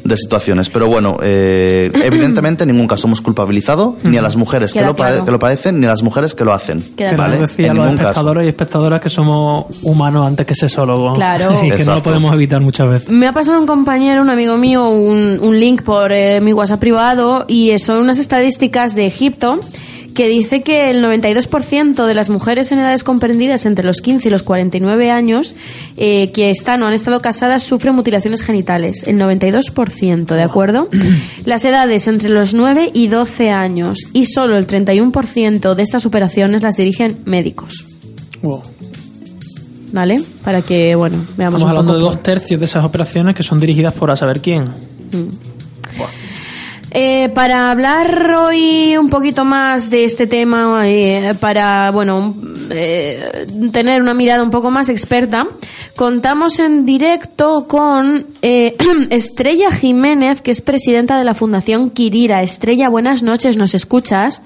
[0.04, 0.70] de situaciones.
[0.70, 4.96] Pero bueno, eh, evidentemente en ningún caso hemos culpabilizado ni a las mujeres que lo,
[4.96, 5.26] claro.
[5.26, 6.84] que lo padecen ni a las mujeres que lo hacen.
[6.96, 7.40] Queda ¿vale?
[7.40, 8.10] decir a En los ningún caso.
[8.10, 11.16] espectadores y espectadoras que somos humanos antes que sexólogos.
[11.16, 11.52] Claro.
[11.64, 11.96] y que no Exacto.
[11.96, 13.10] lo podemos evitar muchas veces.
[13.10, 16.80] Me ha pasado un compañero, un amigo mío, un, un link por eh, mi WhatsApp
[16.80, 19.60] privado y son unas estadísticas de Egipto
[20.14, 24.32] que dice que el 92% de las mujeres en edades comprendidas entre los 15 y
[24.32, 25.54] los 49 años
[25.96, 29.04] eh, que están o han estado casadas sufren mutilaciones genitales.
[29.06, 30.90] El 92%, ¿de acuerdo?
[31.46, 36.64] Las edades entre los 9 y 12 años y solo el 31% de estas operaciones
[36.64, 37.86] las dirigen médicos.
[38.42, 38.64] Wow.
[39.92, 40.22] ¿Vale?
[40.44, 43.44] Para que, bueno, veamos Estamos un hablando poco de dos tercios de esas operaciones que
[43.44, 44.70] son dirigidas por a saber quién.
[46.92, 52.36] Eh, para hablar hoy un poquito más de este tema, eh, para bueno
[52.70, 55.48] eh, tener una mirada un poco más experta,
[55.96, 58.76] contamos en directo con eh,
[59.10, 62.42] Estrella Jiménez, que es presidenta de la Fundación Kirira.
[62.42, 64.42] Estrella, buenas noches, ¿nos escuchas?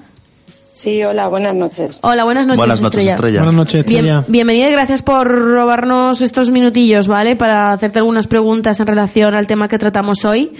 [0.74, 2.00] Sí, hola, buenas noches.
[2.02, 3.40] Hola, buenas noches, Buenas noches, Estrella.
[3.40, 4.24] Buenas noches, Bien- Estrella.
[4.26, 7.36] bienvenida y gracias por robarnos estos minutillos, ¿vale?
[7.36, 10.52] Para hacerte algunas preguntas en relación al tema que tratamos hoy.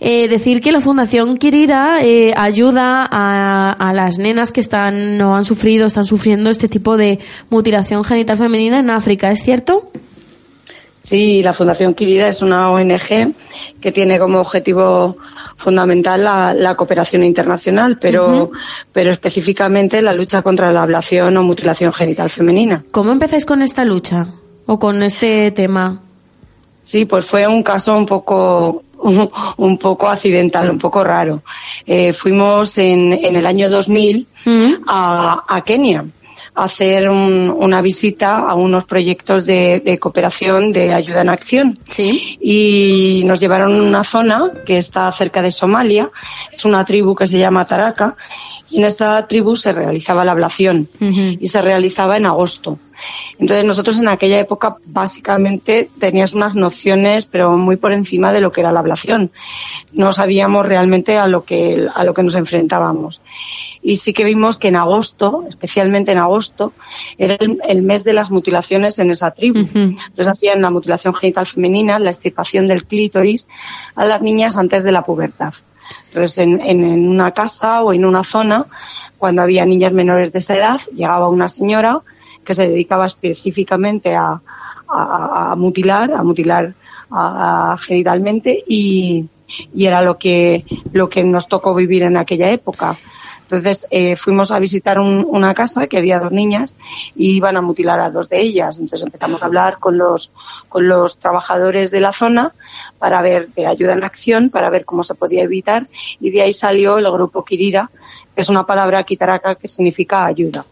[0.00, 5.36] Eh, decir que la Fundación Kirira eh, ayuda a, a las nenas que están o
[5.36, 7.18] han sufrido, están sufriendo este tipo de
[7.50, 9.90] mutilación genital femenina en África, ¿es cierto?
[11.02, 13.34] Sí, la Fundación Kirira es una ONG
[13.80, 15.16] que tiene como objetivo
[15.56, 18.50] fundamental la, la cooperación internacional, pero,
[18.92, 22.84] pero específicamente la lucha contra la ablación o mutilación genital femenina.
[22.90, 24.28] ¿Cómo empezáis con esta lucha
[24.66, 26.00] o con este tema?
[26.82, 31.42] Sí, pues fue un caso un poco un, un poco accidental, un poco raro.
[31.86, 34.28] Eh, fuimos en, en el año 2000
[34.86, 36.04] a, a Kenia
[36.54, 41.78] hacer un- una visita a unos proyectos de, de cooperación de ayuda en acción.
[41.88, 42.38] Sí.
[42.40, 46.10] Y nos llevaron a una zona que está cerca de Somalia,
[46.52, 48.16] es una tribu que se llama Taraka,
[48.70, 50.88] y en esta tribu se realizaba la ablación
[51.40, 52.78] y se realizaba en agosto.
[53.38, 58.52] Entonces nosotros en aquella época básicamente tenías unas nociones pero muy por encima de lo
[58.52, 59.30] que era la ablación.
[59.92, 63.20] No sabíamos realmente a lo que, a lo que nos enfrentábamos.
[63.82, 66.72] Y sí que vimos que en agosto, especialmente en agosto,
[67.18, 69.60] era el, el mes de las mutilaciones en esa tribu.
[69.74, 73.48] Entonces hacían la mutilación genital femenina, la extirpación del clítoris
[73.96, 75.54] a las niñas antes de la pubertad.
[76.08, 78.66] Entonces, en, en- en una casa o en una zona,
[79.18, 82.00] cuando había niñas menores de esa edad, llegaba una señora
[82.50, 84.40] que se dedicaba específicamente a,
[85.56, 86.74] mutilar, a mutilar
[87.12, 89.24] a- genitalmente y,
[89.72, 92.96] y era lo que, lo que nos tocó vivir en aquella época.
[93.42, 96.74] Entonces eh, fuimos a visitar un- una casa que había dos niñas
[97.14, 98.78] y iban a mutilar a dos de ellas.
[98.80, 100.32] Entonces empezamos a hablar con los,
[100.68, 102.52] con los trabajadores de la zona
[102.98, 105.86] para ver de ayuda en acción, para ver cómo se podía evitar
[106.20, 107.90] y de ahí salió el grupo Kirira,
[108.34, 110.64] que es una palabra kitaraca que significa ayuda.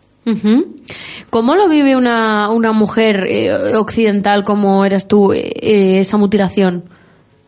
[1.31, 6.85] ¿Cómo lo vive una, una mujer eh, occidental como eras tú, eh, eh, esa mutilación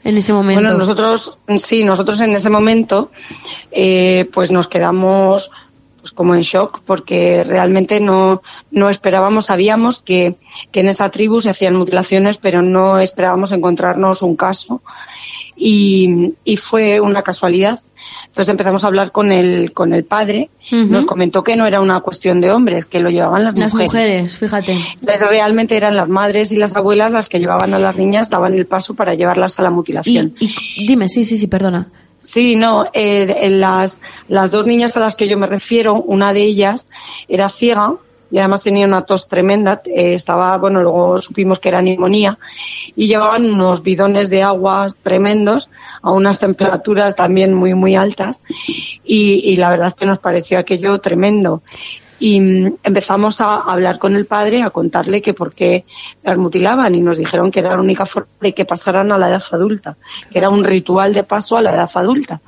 [0.05, 0.63] en ese momento?
[0.63, 3.11] Bueno, nosotros, sí, nosotros en ese momento,
[3.71, 5.51] eh, pues nos quedamos
[6.01, 10.35] pues como en shock porque realmente no, no esperábamos, sabíamos que,
[10.73, 14.83] que en esa tribu se hacían mutilaciones, pero no esperábamos encontrarnos un caso
[15.57, 17.81] y, y fue una casualidad.
[18.29, 22.01] Entonces empezamos a hablar con el, con el padre, nos comentó que no era una
[22.01, 24.73] cuestión de hombres, que lo llevaban las, Las mujeres, fíjate.
[25.01, 28.55] Entonces realmente eran las madres y las abuelas las que llevaban a las niñas, daban
[28.55, 30.35] el paso para llevarlas a la Y, mutilación.
[30.41, 31.89] y- dime, sí, sí, sí, perdona.
[32.21, 36.43] Sí, no, eh, las, las dos niñas a las que yo me refiero, una de
[36.43, 36.87] ellas
[37.29, 37.95] era ciega
[38.31, 42.39] y además tenía una tos tremenda, eh, estaba, bueno, luego supimos que era neumonía
[42.95, 45.71] y llevaban unos bidones de agua tremendos
[46.03, 48.43] a unas temperaturas también muy, muy altas
[49.03, 51.63] y, y la verdad es que nos pareció aquello tremendo.
[52.21, 55.85] Y mm, empezamos a hablar con el padre, a contarle que por qué
[56.23, 59.29] las mutilaban y nos dijeron que era la única forma de que pasaran a la
[59.29, 59.97] edad adulta,
[60.31, 62.41] que era un ritual de paso a la edad adulta.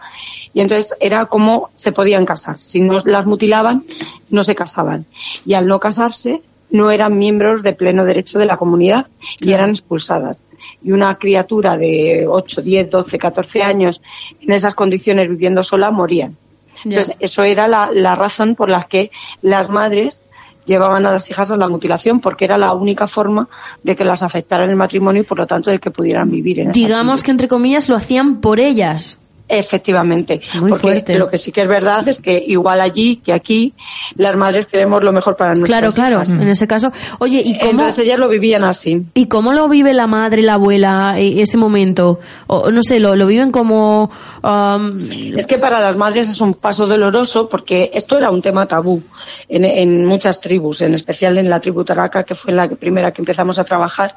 [0.55, 2.59] Y entonces era como se podían casar.
[2.59, 3.83] Si no las mutilaban,
[4.31, 5.07] no se casaban.
[5.47, 9.07] Y al no casarse, no eran miembros de pleno derecho de la comunidad
[9.41, 10.39] y eran expulsadas.
[10.83, 14.03] Y una criatura de 8, 10, 12, 14 años
[14.41, 16.37] en esas condiciones viviendo sola morían.
[16.85, 19.11] Entonces, eso era la, la razón por la que
[19.43, 20.21] las madres
[20.65, 23.49] llevaban a las hijas a la mutilación, porque era la única forma
[23.83, 26.61] de que las afectara en el matrimonio y por lo tanto de que pudieran vivir
[26.61, 29.19] en Digamos que entre comillas lo hacían por ellas.
[29.59, 31.19] Efectivamente, Muy porque fuerte.
[31.19, 33.75] lo que sí que es verdad es que igual allí que aquí
[34.17, 36.31] las madres queremos lo mejor para Claro, nuestras claro, hijas.
[36.31, 36.91] en ese caso.
[37.19, 39.05] Oye, ¿y cómo, Entonces ellas lo vivían así.
[39.15, 42.19] ¿y cómo lo vive la madre, la abuela, eh, ese momento?
[42.47, 44.11] O no sé, lo, lo viven como...
[44.43, 44.99] um,
[45.37, 49.03] Es que para las madres es un paso doloroso porque esto era un tema tabú
[49.49, 53.13] en, en muchas tribus, en especial en la tribu Taraka, que fue la que- primera
[53.13, 54.15] que empezamos a trabajar.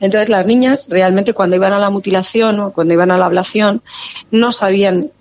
[0.00, 3.80] Entonces las niñas realmente cuando iban a la mutilación o cuando iban a la ablación
[4.32, 4.63] no sabían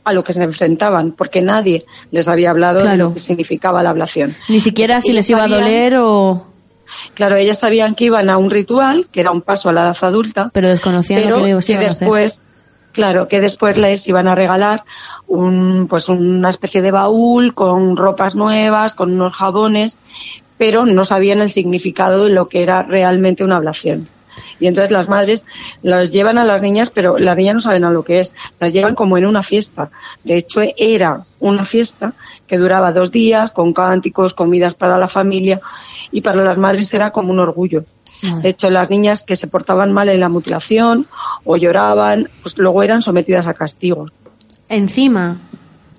[0.03, 3.89] a lo que se enfrentaban porque nadie les había hablado de lo que significaba la
[3.91, 4.35] ablación.
[4.49, 6.47] ni siquiera si les iba a sabían- doler o...
[7.15, 9.97] Claro, ellas sabían que iban a un ritual, que era un paso a la edad
[10.01, 11.99] adulta, Pero desconocían pero lo que les que iban a hacer.
[11.99, 12.41] después,
[12.91, 14.83] claro, que después les iban a regalar
[15.27, 19.97] un, pues una especie de baúl con ropas nuevas, con unos jabones,
[20.57, 24.07] pero no sabían el significado de lo que era realmente una ablación.
[24.59, 25.45] Y entonces las madres
[25.81, 28.33] las llevan a las niñas, pero las niñas no saben a lo que es.
[28.59, 29.89] Las llevan como en una fiesta.
[30.23, 32.13] De hecho, era una fiesta
[32.47, 35.59] que duraba dos días, con cánticos, comidas para la familia,
[36.11, 37.85] y para las madres era como un orgullo.
[38.41, 41.07] De hecho, las niñas que se portaban mal en la mutilación
[41.43, 44.11] o lloraban, pues luego eran sometidas a castigos.
[44.69, 45.37] Encima.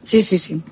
[0.03, 0.63] Sí, sí, sí.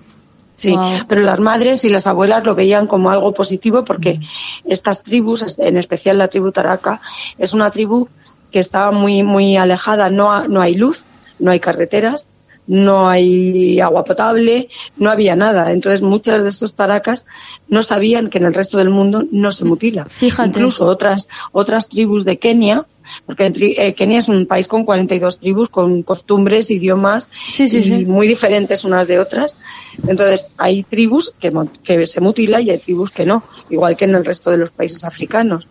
[0.62, 0.90] Sí, Wow.
[1.08, 4.20] pero las madres y las abuelas lo veían como algo positivo porque
[4.64, 7.00] estas tribus, en especial la tribu Taraka,
[7.36, 8.06] es una tribu
[8.52, 11.04] que estaba muy muy alejada, no, ha- no hay luz,
[11.40, 12.28] no hay carreteras,
[12.66, 15.72] no hay agua potable, no había nada.
[15.72, 17.26] Entonces muchas de estos taracas
[17.68, 20.04] no sabían que en el resto del mundo no se mutila.
[20.06, 20.48] Fíjate.
[20.48, 22.86] Incluso otras otras tribus de Kenia,
[23.26, 27.82] porque eh, Kenia es un país con 42 tribus, con costumbres, idiomas Sí, sí, y
[27.82, 28.04] sí.
[28.06, 29.58] muy diferentes unas de otras.
[30.06, 31.52] Entonces, hay tribus que,
[31.82, 34.70] que se mutila y hay tribus que no, igual que en el resto de los
[34.70, 35.66] países africanos.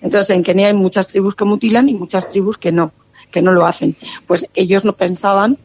[0.00, 2.92] Entonces, en Kenia hay muchas tribus que mutilan y muchas tribus que no,
[3.30, 3.94] que no lo hacen.
[4.26, 5.58] Pues ellos no pensaban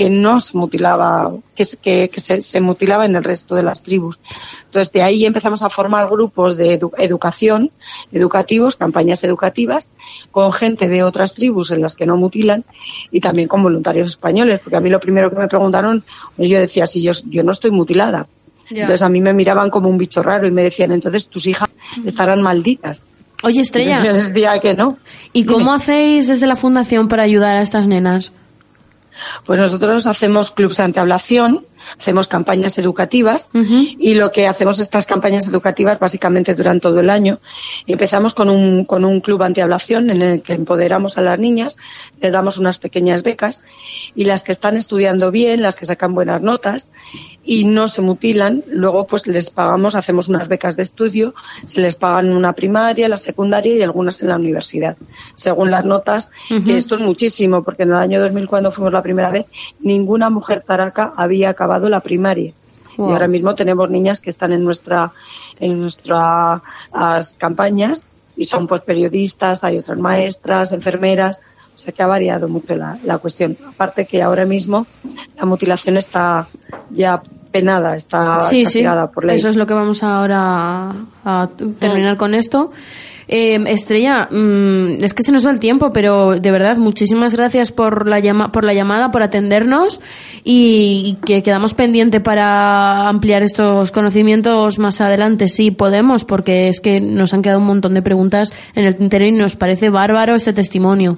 [0.00, 3.62] que no se mutilaba, que, se- que, que se, se mutilaba en el resto de
[3.62, 4.18] las tribus.
[4.64, 7.70] Entonces, de ahí empezamos a formar grupos de edu- educación,
[8.10, 9.88] educativos, campañas educativas,
[10.30, 12.64] con gente de otras tribus en las que no mutilan
[13.10, 16.02] y también con voluntarios españoles, porque a mí lo primero que me preguntaron,
[16.38, 18.26] yo decía, si yo, yo no estoy mutilada.
[18.70, 18.82] Ya.
[18.82, 21.70] Entonces a mí me miraban como un bicho raro y me decían, entonces tus hijas
[22.06, 23.04] estarán malditas.
[23.42, 24.96] Oye, Estrella, Entonces yo decía que no.
[25.34, 28.32] ¿y cómo hacéis desde la fundación para ayudar a estas nenas?
[29.44, 31.66] Pues nosotros hacemos clubs antiablación,
[31.98, 37.40] hacemos campañas educativas y lo que hacemos estas campañas educativas básicamente duran todo el año.
[37.86, 41.76] Empezamos con un, con un club antiablación en el que empoderamos a las niñas,
[42.20, 43.62] les damos unas pequeñas becas
[44.14, 46.88] y las que están estudiando bien, las que sacan buenas notas
[47.44, 51.34] y no se mutilan, luego pues les pagamos, hacemos unas becas de estudio,
[51.64, 54.96] se les pagan una primaria, la secundaria y algunas en la universidad,
[55.34, 58.99] según las notas, que esto es muchísimo, porque en el año 2000 cuando fuimos la
[59.02, 59.46] primera vez,
[59.80, 62.52] ninguna mujer taraca había acabado la primaria.
[62.96, 63.10] Wow.
[63.10, 65.12] Y ahora mismo tenemos niñas que están en nuestra
[65.58, 66.60] en nuestras
[67.38, 68.04] campañas
[68.36, 71.40] y son pues periodistas, hay otras maestras, enfermeras,
[71.74, 73.56] o sea que ha variado mucho la, la cuestión.
[73.68, 74.86] Aparte que ahora mismo
[75.36, 76.46] la mutilación está
[76.90, 77.22] ya
[77.52, 79.36] penada, está sí, sí, castigada por ley.
[79.36, 80.92] eso es lo que vamos ahora a,
[81.24, 81.48] a
[81.78, 82.70] terminar con esto.
[83.32, 87.70] Eh, Estrella, mm, es que se nos va el tiempo, pero de verdad, muchísimas gracias
[87.70, 90.00] por la, llama, por la llamada, por atendernos
[90.42, 96.80] y, y que quedamos pendiente para ampliar estos conocimientos más adelante, si podemos, porque es
[96.80, 100.34] que nos han quedado un montón de preguntas en el tintero y nos parece bárbaro
[100.34, 101.16] este testimonio.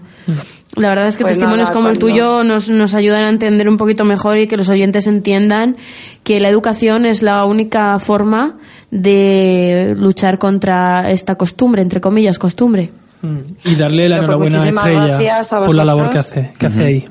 [0.76, 3.28] La verdad es que Pues testimonios nada, como el cuando- tuyo nos, nos ayudan a
[3.30, 5.76] entender un poquito mejor y que los oyentes entiendan
[6.24, 8.58] que la educación es la única forma
[8.92, 12.92] de luchar contra esta costumbre, entre comillas, costumbre.
[13.22, 13.38] Mm.
[13.64, 17.08] Y darle la Pues enhorabuena a Estrella por la labor que hace, que hace ahí.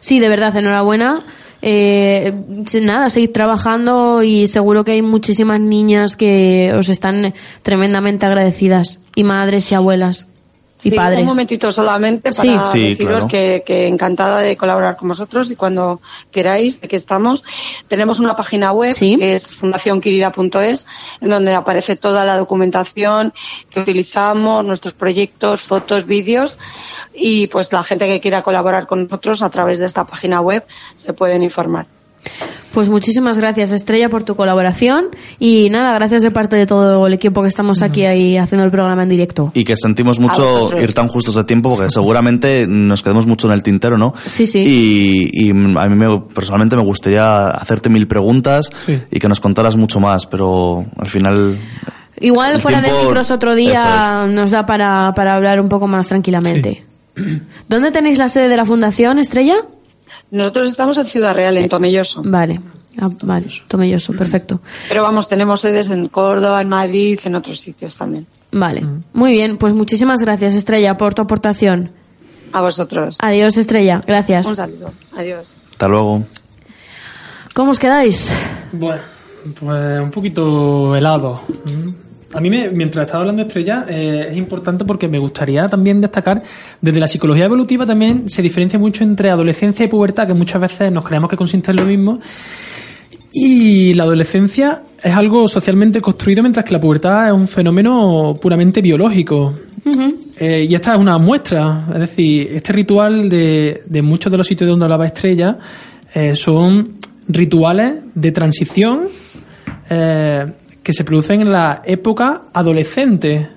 [0.00, 1.22] Sí, de verdad, enhorabuena.
[1.64, 2.34] Eh,
[2.82, 9.22] nada, seguid trabajando y seguro que hay muchísimas niñas que os están tremendamente agradecidas, y
[9.22, 10.26] madres y abuelas
[10.84, 11.20] y Sí, padres.
[11.20, 12.56] Un momentito solamente para Sí.
[12.72, 13.28] Sí, deciros claro.
[13.28, 17.44] que, que encantada de colaborar con vosotros y cuando queráis, aquí estamos.
[17.88, 19.16] Tenemos una página web Sí.
[19.16, 20.86] que es fundacionquirida.es
[21.20, 23.32] en donde aparece toda la documentación
[23.70, 26.58] que utilizamos, nuestros proyectos, fotos, vídeos
[27.14, 30.64] y pues la gente que quiera colaborar con nosotros a través de esta página web
[30.94, 31.86] se pueden informar.
[32.72, 35.08] Pues muchísimas gracias, Estrella, por tu colaboración.
[35.38, 38.70] Y nada, gracias de parte de todo el equipo que estamos aquí ahí haciendo el
[38.70, 39.50] programa en directo.
[39.52, 43.52] Y que sentimos mucho ir tan justos de tiempo porque seguramente nos quedemos mucho en
[43.52, 44.14] el tintero, ¿no?
[44.24, 44.60] Sí, sí.
[44.66, 48.98] Y, y a mí me- personalmente me gustaría hacerte mil preguntas Sí.
[49.10, 51.58] y que nos contaras mucho más, pero al final...
[52.20, 56.84] Igual fuera de micros otro día nos da para, para hablar un poco más tranquilamente.
[57.68, 59.56] ¿Dónde tenéis la sede de la fundación, Estrella?
[60.32, 62.22] Nosotros estamos en Ciudad Real, en Tomelloso.
[62.24, 62.60] Vale,
[63.00, 64.60] Ah, vale, Tomelloso, perfecto.
[64.88, 68.26] Pero vamos, tenemos sedes en Córdoba, en Madrid, en otros sitios también.
[68.50, 71.90] Vale, muy bien, pues muchísimas gracias, Estrella, por tu aportación.
[72.52, 73.16] A vosotros.
[73.20, 74.46] Adiós, Estrella, gracias.
[74.46, 74.92] Un saludo.
[75.16, 75.54] Adiós.
[75.70, 76.24] Hasta luego.
[77.54, 78.30] ¿Cómo os quedáis?
[78.72, 79.00] Bueno,
[79.58, 81.40] pues un poquito helado.
[82.34, 86.00] A mí, me- mientras estaba hablando de Estrella, eh, es importante porque me gustaría también
[86.00, 86.42] destacar,
[86.80, 90.90] desde la psicología evolutiva también se diferencia mucho entre adolescencia y pubertad, que muchas veces
[90.90, 92.18] nos creemos que consiste en lo mismo.
[93.34, 98.82] Y la adolescencia es algo socialmente construido, mientras que la pubertad es un fenómeno puramente
[98.82, 99.54] biológico.
[100.38, 104.46] Eh, y esta es una muestra, es decir, este ritual de, de muchos de los
[104.46, 105.58] sitios donde hablaba Estrella
[106.14, 109.02] eh, son rituales de transición
[109.88, 110.46] eh,
[110.82, 113.48] que se producen en la época adolescente.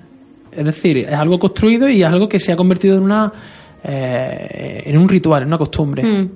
[0.52, 3.32] Es decir, es algo construido y es algo que se ha convertido en una
[3.88, 6.02] eh, en un ritual, en una costumbre.
[6.02, 6.30] Mm.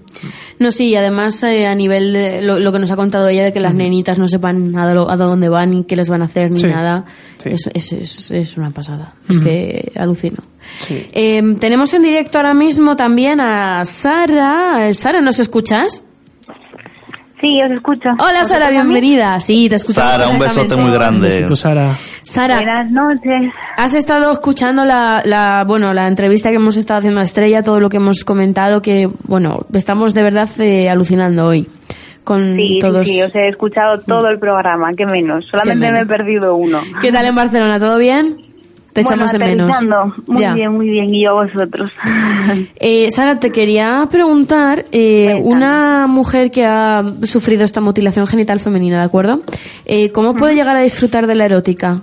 [0.60, 3.42] No, sí, y además eh, a nivel de lo, lo que nos ha contado ella
[3.44, 6.22] de que las nenitas no sepan a, do- a dónde van ni qué les van
[6.22, 7.06] a hacer ni Sí, nada,
[7.42, 7.48] sí.
[7.48, 9.14] Es, es, es- es una pasada.
[9.28, 10.36] Es que alucino.
[10.80, 11.06] Sí.
[11.12, 14.92] Eh, tenemos en directo ahora mismo también a Sara.
[14.94, 16.04] Sara, ¿nos escuchas?
[17.40, 18.10] Sí, os escucho.
[18.18, 19.40] Hola ¿Os Sara, bienvenida.
[19.40, 20.10] Sí, te escuchamos.
[20.12, 21.28] Sara, un besote muy grande.
[21.28, 21.96] Besito, Sara.
[22.22, 23.50] Sara, Buenas noches.
[23.78, 27.80] has estado escuchando la, la, bueno, la entrevista que hemos estado haciendo a Estrella, todo
[27.80, 31.66] lo que hemos comentado, que, bueno, estamos de verdad eh, alucinando hoy
[32.24, 33.06] con Sí, todos.
[33.06, 35.46] sí, sí, os he escuchado todo el programa, que menos.
[35.50, 35.92] Solamente menos.
[35.94, 36.80] me he perdido uno.
[37.00, 37.78] ¿Qué tal en Barcelona?
[37.80, 38.36] ¿Todo bien?
[38.92, 39.76] Te Bueno, echamos de menos.
[40.26, 40.54] Muy Ya.
[40.54, 41.14] bien, muy bien.
[41.14, 41.90] Y yo a vosotros.
[42.80, 48.98] Eh, Sara, te quería preguntar, eh, una mujer que ha sufrido esta mutilación genital femenina,
[48.98, 49.42] ¿de acuerdo?
[49.84, 52.00] Eh, ¿Cómo puede llegar a disfrutar de la erótica?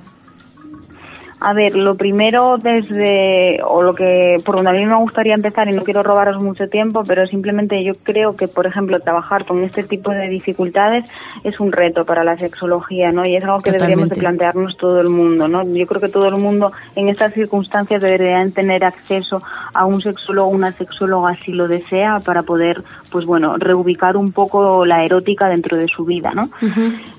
[1.39, 5.67] A ver, lo primero desde, o lo que, por donde a mí me gustaría empezar,
[5.69, 9.63] y no quiero robaros mucho tiempo, pero simplemente yo creo que, por ejemplo, trabajar con
[9.63, 11.07] este tipo de dificultades
[11.43, 13.23] es un reto para la sexología, ¿no?
[13.25, 15.63] Y es algo que deberíamos de plantearnos todo el mundo, ¿no?
[15.63, 19.41] Yo creo que todo el mundo en estas circunstancias deberían tener acceso
[19.73, 22.77] a un sexólogo una sexóloga si lo desea para poder,
[23.11, 26.49] pues bueno, reubicar un poco la erótica dentro de su vida, ¿no?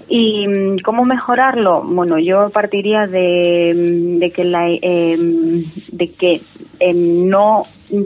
[0.08, 1.82] ¿Y mm, cómo mejorarlo?
[1.82, 6.40] Bueno, yo partiría de, mm, de que, la, eh, de que
[6.80, 7.64] eh, no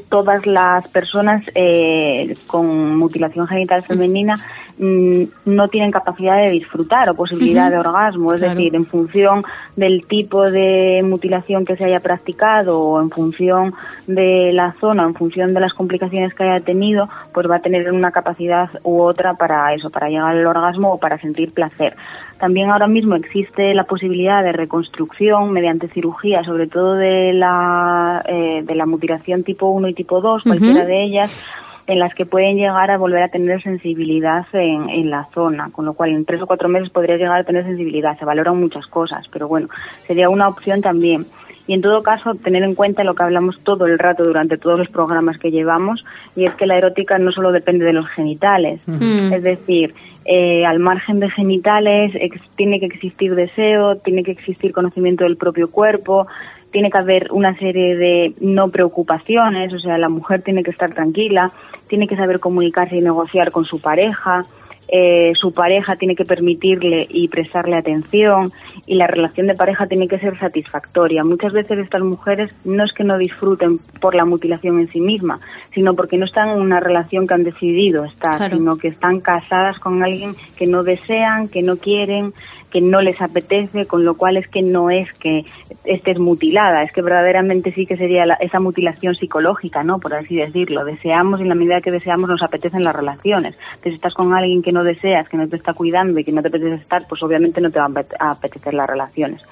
[0.09, 7.15] todas las personas eh, con mutilación genital femenina mm, no tienen capacidad de disfrutar o
[7.15, 8.55] posibilidad de orgasmo, es Claro.
[8.57, 9.45] decir, en función
[9.77, 13.75] del tipo de mutilación que se haya practicado o en función
[14.07, 17.91] de la zona, en función de las complicaciones que haya tenido, pues va a tener
[17.93, 21.95] una capacidad u otra para eso, para llegar al orgasmo o para sentir placer.
[22.39, 28.63] También ahora mismo existe la posibilidad de reconstrucción mediante cirugía, sobre todo de la, eh,
[28.65, 31.47] de la mutilación tipo 1 y tipo 2, cualquiera de ellas,
[31.93, 35.85] en las que pueden llegar a volver a tener sensibilidad en, en la zona, con
[35.85, 38.19] lo cual en tres o cuatro meses podría llegar a tener sensibilidad.
[38.19, 39.69] Se valoran muchas cosas, pero bueno,
[40.07, 41.27] sería una opción también.
[41.67, 44.79] Y en todo caso, tener en cuenta lo que hablamos todo el rato durante todos
[44.79, 48.81] los programas que llevamos, y es que la erótica no solo depende de los genitales.
[48.87, 49.33] Mm.
[49.33, 54.73] Es decir, eh, al margen de genitales ex- tiene que existir deseo, tiene que existir
[54.73, 56.27] conocimiento del propio cuerpo,
[56.73, 60.93] tiene que haber una serie de no preocupaciones, o sea, la mujer tiene que estar
[60.95, 61.53] tranquila,
[61.89, 64.45] tiene que saber comunicarse y negociar con su pareja,
[64.89, 68.51] eh, su pareja tiene que permitirle y prestarle atención
[68.87, 71.23] y la relación de pareja tiene que ser satisfactoria.
[71.25, 75.39] Muchas veces estas mujeres no es que no disfruten por la mutilación en sí misma,
[75.73, 78.57] sino porque no están en una relación que han decidido estar, Claro.
[78.57, 82.33] sino que están casadas con alguien que no desean, que no quieren,
[82.73, 85.45] que no les apetece, con lo cual es que no es que
[85.85, 89.99] estés mutilada, es que verdaderamente sí que sería la- esa mutilación psicológica, ¿no?
[89.99, 90.85] Por así decirlo.
[90.85, 93.57] Deseamos y en la medida que deseamos nos apetecen las relaciones.
[93.57, 96.33] Entonces, si estás con alguien que no deseas, que no te está cuidando y que
[96.33, 99.47] no te apetece estar, pues obviamente no te van a apete- a apetecer las relaciones.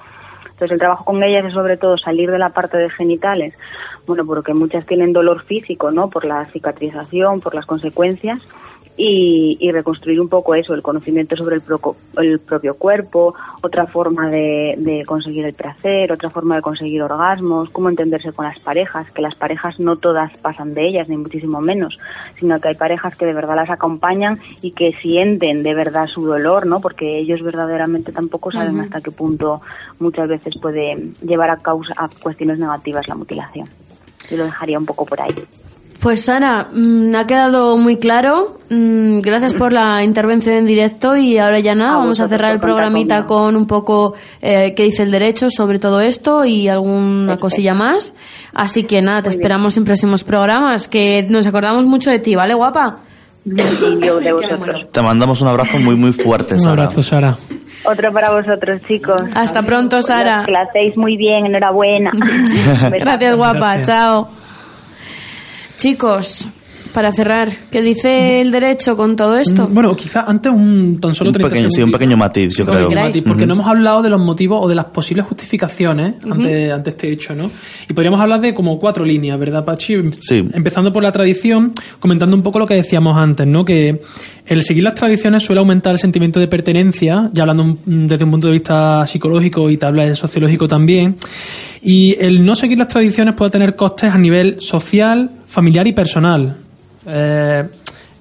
[0.45, 3.57] Entonces el trabajo con ellas es sobre todo salir de la parte de genitales,
[4.05, 6.07] bueno, porque muchas tienen dolor físico, ¿no?
[6.09, 8.39] Por la cicatrización, por las consecuencias.
[8.97, 13.33] Y, y reconstruir un poco eso, el conocimiento sobre el, proco- el propio cuerpo,
[13.63, 18.45] otra forma de, de conseguir el placer, otra forma de conseguir orgasmos, cómo entenderse con
[18.45, 21.97] las parejas, que las parejas no todas pasan de ellas, ni muchísimo menos,
[22.35, 26.25] sino que hay parejas que de verdad las acompañan y que sienten de verdad su
[26.25, 26.81] dolor, ¿no?
[26.81, 29.61] Porque ellos verdaderamente tampoco saben hasta qué punto
[29.99, 33.67] muchas veces puede llevar a causa a cuestiones negativas la mutilación.
[34.29, 35.33] Yo lo dejaría un poco por ahí.
[36.01, 38.57] Pues Sara, mm, ha quedado muy claro.
[38.71, 42.53] Mm, Gracias por la intervención en directo y ahora ya nada, A vamos a cerrar
[42.53, 43.27] el programita conmigo.
[43.45, 47.39] con un poco eh, qué dice el derecho sobre todo esto y alguna Perfecto.
[47.41, 48.13] cosilla más.
[48.53, 52.55] Así que nada, te esperamos en próximos programas, que nos acordamos mucho de ti, ¿vale,
[52.55, 53.01] guapa?
[53.45, 54.87] Y yo de vosotros.
[54.91, 56.83] Te mandamos un abrazo muy, muy fuerte, Un Sara.
[56.83, 57.37] abrazo, Sara.
[57.83, 59.21] Otro para vosotros, chicos.
[59.35, 60.43] Hasta pronto, Sara.
[60.45, 62.11] Que la hacéis muy bien, enhorabuena.
[62.91, 63.75] Gracias, guapa.
[63.75, 63.87] Gracias.
[63.87, 64.29] Chao.
[65.81, 66.47] Chicos,
[66.93, 69.67] para cerrar, ¿qué dice el derecho con todo esto?
[69.69, 72.65] Mm, Bueno, quizá antes un tan solo Un 30 pequeño, sí, un pequeño matiz, yo
[72.65, 72.89] creo.
[72.89, 73.07] queráis.
[73.15, 73.47] Mati, porque Ujú.
[73.47, 77.35] no hemos hablado de los motivos o de las posibles justificaciones ante, ante este hecho,
[77.35, 77.49] ¿no?
[77.89, 79.95] Y podríamos hablar de como cuatro líneas, ¿verdad, Pachi?
[80.21, 80.43] Sí.
[80.53, 83.63] Empezando por la tradición, comentando un poco lo que decíamos antes, ¿no?
[83.65, 84.01] Que
[84.45, 88.47] el seguir las tradiciones suele aumentar el sentimiento de pertenencia, ya hablando desde un punto
[88.47, 91.15] de vista psicológico y tal sociológico también.
[91.81, 96.57] Y el no seguir las tradiciones puede tener costes a nivel social, familiar y personal.
[97.05, 97.63] Eh,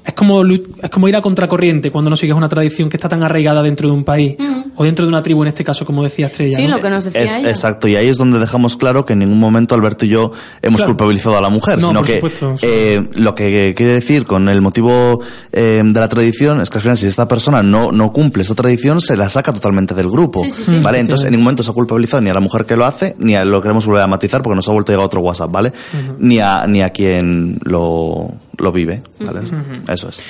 [0.04, 3.22] es como, es como ir a contracorriente cuando no sigues una tradición que está tan
[3.22, 4.36] arraigada dentro de un país
[4.76, 6.76] o dentro de una tribu en este caso como decía Estrella sí, ¿no?
[6.76, 7.50] lo que nos decía Es, ella.
[7.50, 10.80] exacto, y ahí es donde dejamos claro que en ningún momento Alberto y yo hemos
[10.80, 10.92] Claro.
[10.92, 12.66] culpabilizado a la mujer, No, sino por que supuesto, sí.
[12.68, 15.20] eh, lo que quiere decir con el motivo
[15.52, 18.54] eh, de la tradición es que al final si esta persona no, no cumple esta
[18.54, 20.80] tradición se la saca totalmente del grupo, Sí, sí, sí.
[20.80, 20.98] ¿vale?
[21.00, 23.34] Entonces en ningún momento se ha culpabilizado ni a la mujer que lo hace, ni
[23.34, 25.72] a lo queremos volver a matizar porque nos ha vuelto a llegar otro WhatsApp, ¿vale?
[26.18, 29.40] Ni a ni a quien lo, lo vive, ¿vale?
[29.88, 30.20] Eso es.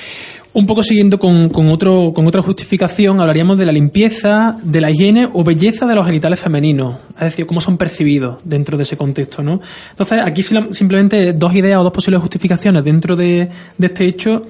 [0.53, 4.91] Un poco siguiendo con, con, otro, con otra justificación, hablaríamos de la limpieza, de la
[4.91, 8.97] higiene o belleza de los genitales femeninos, es decir, cómo son percibidos dentro de ese
[8.97, 9.61] contexto, ¿no?
[9.91, 13.47] Entonces, aquí simplemente dos ideas o dos posibles justificaciones dentro de,
[13.79, 14.45] este hecho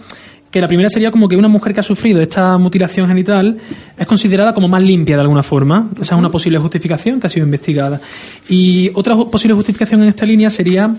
[0.50, 3.58] que la primera sería como que una mujer que ha sufrido esta mutilación genital
[3.96, 5.92] es considerada como más limpia de alguna forma.
[5.94, 8.02] Esa es una posible justificación que ha sido investigada.
[8.50, 10.94] Y otra posible justificación en esta línea sería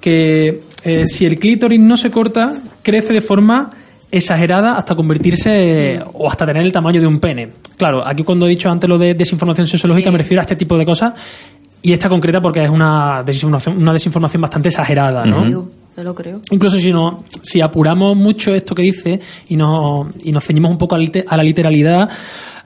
[0.00, 3.70] que eh, si el clítoris no se corta, crece de forma
[4.10, 7.48] exagerada hasta convertirse o hasta tener el tamaño de un pene.
[7.76, 10.76] Claro, aquí cuando he dicho antes lo de desinformación sexológica me refiero a este tipo
[10.78, 11.12] de cosas
[11.82, 15.68] y esta concreta porque es una desinformación, una desinformación bastante exagerada, ¿no?
[16.02, 16.42] lo creo.
[16.50, 20.78] Incluso si no, si apuramos mucho esto que dice y nos, y nos ceñimos un
[20.78, 22.08] poco a la literalidad,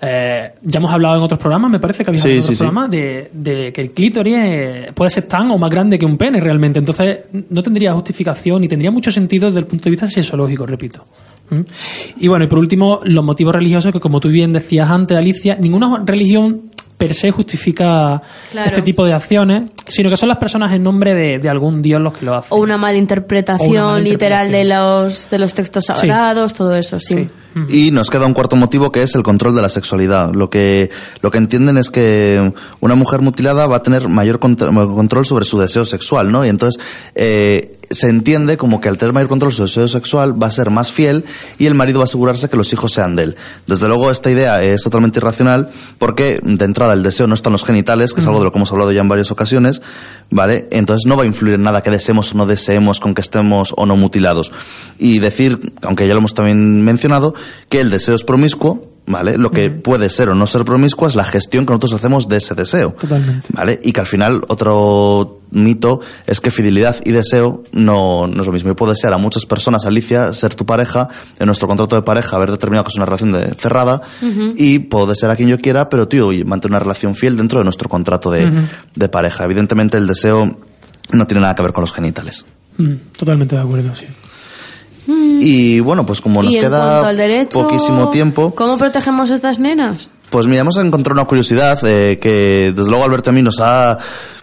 [0.02, 3.30] eh, ya hemos hablado en otros programas, me parece que había en otros programas, de,
[3.32, 6.78] de, que el clítoris puede ser tan o más grande que un pene realmente.
[6.78, 7.18] Entonces,
[7.50, 11.04] no tendría justificación y tendría mucho sentido desde el punto de vista sexológico, repito.
[11.50, 11.60] ¿Mm?
[12.18, 15.56] Y bueno, y por último, los motivos religiosos, que como tú bien decías antes, Alicia,
[15.60, 16.70] ninguna religión
[17.00, 18.20] per se justifica
[18.52, 22.12] este tipo de acciones, sino que son las personas en nombre de, algún dios los
[22.12, 22.48] que lo hacen.
[22.50, 27.26] O una malinterpretación, literal de los, de los textos sagrados, todo eso, sí.
[27.68, 30.32] Y nos queda un cuarto motivo que es el control de la sexualidad.
[30.32, 30.90] Lo que,
[31.20, 35.58] lo que entienden es que una mujer mutilada va a tener mayor control sobre su
[35.58, 36.44] deseo sexual, ¿no?
[36.44, 36.82] Y entonces,
[37.14, 40.50] eh, se entiende como que al tener mayor control sobre su deseo sexual va a
[40.50, 41.24] ser más fiel
[41.58, 43.36] y el marido va a asegurarse que los hijos sean de él.
[43.66, 47.54] Desde luego esta idea es totalmente irracional porque de entrada el deseo no está en
[47.54, 49.82] los genitales, que es algo de lo que hemos hablado ya en varias ocasiones,
[50.30, 50.68] ¿vale?
[50.70, 53.74] Entonces no va a influir en nada que deseemos o no deseemos con que estemos
[53.76, 54.52] o no mutilados.
[54.98, 57.34] Y decir, aunque ya lo hemos también mencionado,
[57.68, 59.36] que el deseo es promiscuo, ¿vale?
[59.36, 62.36] Lo que puede ser o no ser promiscuo es la gestión que nosotros hacemos de
[62.36, 62.92] ese deseo.
[62.92, 63.48] Totalmente.
[63.52, 63.80] ¿Vale?
[63.82, 68.52] Y que al final otro mito es que fidelidad y deseo no, no es lo
[68.52, 68.70] mismo.
[68.70, 72.36] Yo puedo desear a muchas personas, Alicia, ser tu pareja, en nuestro contrato de pareja
[72.36, 74.00] haber determinado que es una relación de, cerrada
[74.56, 77.64] y puedo desear a quien yo quiera, pero tío, mantener una relación fiel dentro de
[77.64, 78.50] nuestro contrato de,
[78.94, 79.44] de pareja.
[79.44, 80.50] Evidentemente el deseo
[81.12, 82.44] no tiene nada que ver con los genitales.
[83.16, 84.06] Totalmente de acuerdo, sí.
[85.06, 87.02] Y bueno, pues como nos queda
[87.52, 88.54] poquísimo tiempo.
[88.54, 90.08] ¿Cómo protegemos a estas nenas?
[90.30, 93.98] Pues mira, hemos encontrado una curiosidad eh, que desde luego Alberto a mí nos ha...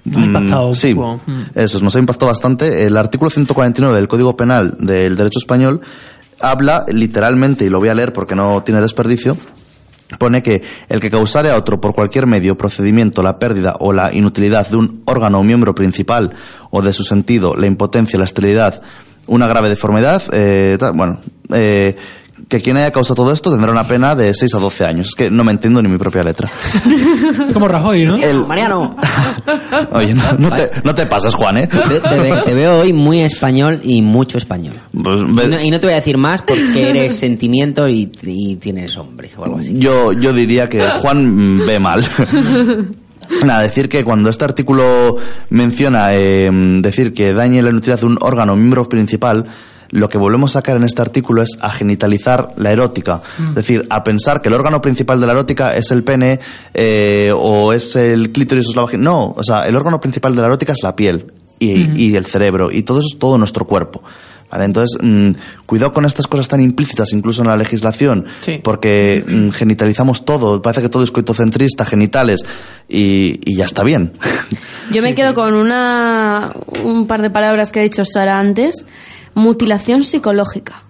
[0.06, 0.76] impactado.
[0.76, 1.22] Sí, mm.
[1.56, 2.86] eso, nos ha impactado bastante.
[2.86, 5.80] El artículo 149 del Código Penal del Derecho Español
[6.40, 9.38] habla literalmente, y lo voy a leer porque no tiene desperdicio,
[10.18, 14.14] pone que el que causare a otro por cualquier medio, procedimiento, la pérdida o la
[14.14, 16.34] inutilidad de un órgano o miembro principal
[16.72, 18.82] o de su sentido, la impotencia, la esterilidad,
[19.28, 21.20] una grave deformidad, eh, bueno,
[21.54, 21.96] eh,
[22.48, 25.10] que quien haya causado todo esto tendrá una pena de 6 a 12 años.
[25.10, 26.50] Es que no me entiendo ni mi propia letra.
[27.54, 28.18] Como Rajoy, ¿no?
[28.48, 28.96] Mariano.
[29.92, 31.68] Oye, no, te, no, te, pasas, Juan, ¿eh?
[31.68, 34.76] Te, veo hoy muy español y mucho español.
[34.92, 35.22] Pues
[35.62, 39.44] y, no, te voy a decir más porque eres sentimiento y, y, tienes hombre o
[39.44, 39.78] algo así.
[39.78, 42.06] Yo, yo diría que Juan ve mal.
[43.46, 45.18] Nada, decir que cuando este artículo
[45.50, 46.50] menciona eh,
[46.82, 49.46] decir que dañe la inutilidad de un órgano miembro principal,
[49.90, 53.22] lo que volvemos a sacar en este artículo es a genitalizar la erótica.
[53.38, 53.50] Mm.
[53.50, 56.40] Es decir, a pensar que el órgano principal de la erótica es el pene
[56.74, 59.04] eh, o es el clítoris o es la vagina.
[59.04, 61.94] No, o sea, el órgano principal de la erótica es la piel y, mm.
[61.98, 64.04] y el cerebro y todo eso es todo nuestro cuerpo.
[64.52, 65.32] Entonces, mm,
[65.66, 68.26] cuidado con estas cosas tan implícitas, incluso en la legislación,
[68.64, 72.46] porque genitalizamos todo, parece que todo es coitocentrista, genitales,
[72.88, 74.14] y, ya está bien.
[74.92, 78.86] Yo me quedo con una, un par de palabras que ha dicho Sara antes,
[79.38, 80.82] mutilación psicológica.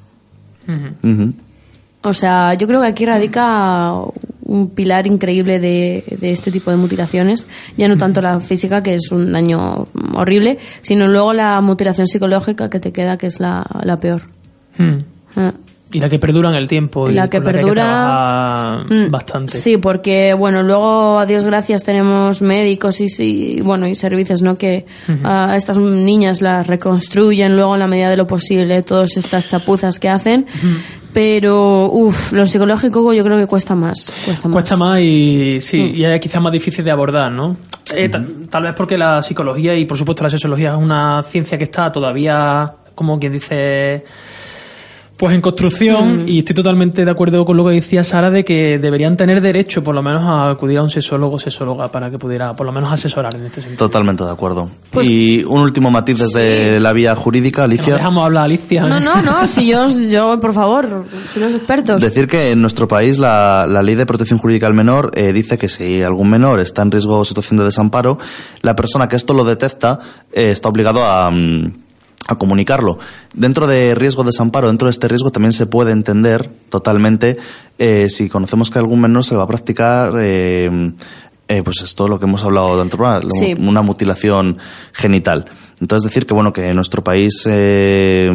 [2.02, 3.94] O sea, yo creo que aquí radica
[4.42, 8.96] un pilar increíble de, de, este tipo de mutilaciones, ya no tanto la física, que
[8.96, 13.66] es un daño horrible, sino luego la mutilación psicológica que te queda, que es la,
[13.84, 14.24] la peor.
[14.78, 15.00] Hmm.
[15.36, 15.54] Ah.
[15.92, 17.10] Y la que perdura en el tiempo.
[17.10, 19.58] Y la que perdura mm, bastante.
[19.58, 24.58] Sí, porque bueno, luego a Dios gracias tenemos médicos y, bueno y servicios, ¿no?
[24.58, 24.86] Que
[25.24, 30.00] a estas niñas las reconstruyen luego en la medida de lo posible todas estas chapuzas
[30.00, 30.46] que hacen.
[31.14, 34.12] Pero, uff, lo psicológico yo creo que cuesta más.
[34.26, 35.96] Cuesta más, cuesta más y sí, mm.
[35.96, 37.56] y es quizás más difícil de abordar, ¿no?
[37.96, 41.64] Eh, tal vez porque la psicología y por supuesto la sexología es una ciencia que
[41.64, 44.04] está todavía, como quien dice
[45.18, 46.28] pues en construcción, mm.
[46.28, 49.84] y estoy totalmente de acuerdo con lo que decía Sara, de que deberían tener derecho
[49.84, 52.72] por lo menos a acudir a un sexólogo o sexóloga para que pudiera por lo
[52.72, 53.80] menos asesorar en este sentido.
[53.80, 54.70] Totalmente de acuerdo.
[54.92, 57.96] Pues y un último matiz desde la vía jurídica, Alicia.
[57.96, 58.84] dejamos hablar, Alicia.
[58.84, 62.00] No, no, no, si yo, yo, por favor, si los expertos.
[62.00, 65.58] Decir que en nuestro país la, la ley de protección jurídica al menor eh, dice
[65.58, 68.20] que si algún menor está en riesgo o situación de desamparo,
[68.62, 70.00] la persona que esto lo detecta
[70.32, 71.32] eh, está obligado a...
[71.32, 71.87] Mm,
[72.28, 73.00] a comunicarlo.
[73.34, 77.38] Dentro de riesgo de desamparo, dentro de este riesgo también se puede entender totalmente
[77.78, 80.92] eh, si conocemos que algún menor se va a practicar eh,
[81.48, 83.06] eh, pues es todo lo que hemos hablado dentro
[83.40, 83.56] Sí.
[83.58, 84.58] una mutilación
[84.92, 85.46] genital.
[85.80, 88.30] Entonces decir que bueno que en nuestro país eh,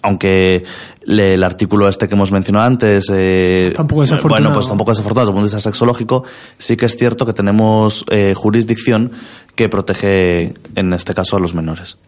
[0.00, 0.62] aunque
[1.04, 4.42] le- el artículo este que hemos mencionado antes eh, Tampoco es afortunado.
[4.44, 6.24] bueno pues tampoco es afortunado desde el punto de vista sexológico
[6.56, 9.10] sí que es cierto que tenemos eh, jurisdicción
[9.56, 11.98] que protege en este caso a los menores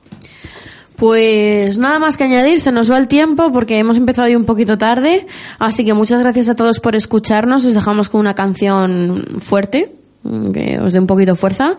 [1.01, 4.45] Pues nada más que añadir, se nos va el tiempo porque hemos empezado hoy un
[4.45, 5.27] poquito tarde,
[5.59, 10.79] así que muchas gracias a todos por escucharnos, os dejamos con una canción fuerte que
[10.79, 11.77] os dé un poquito fuerza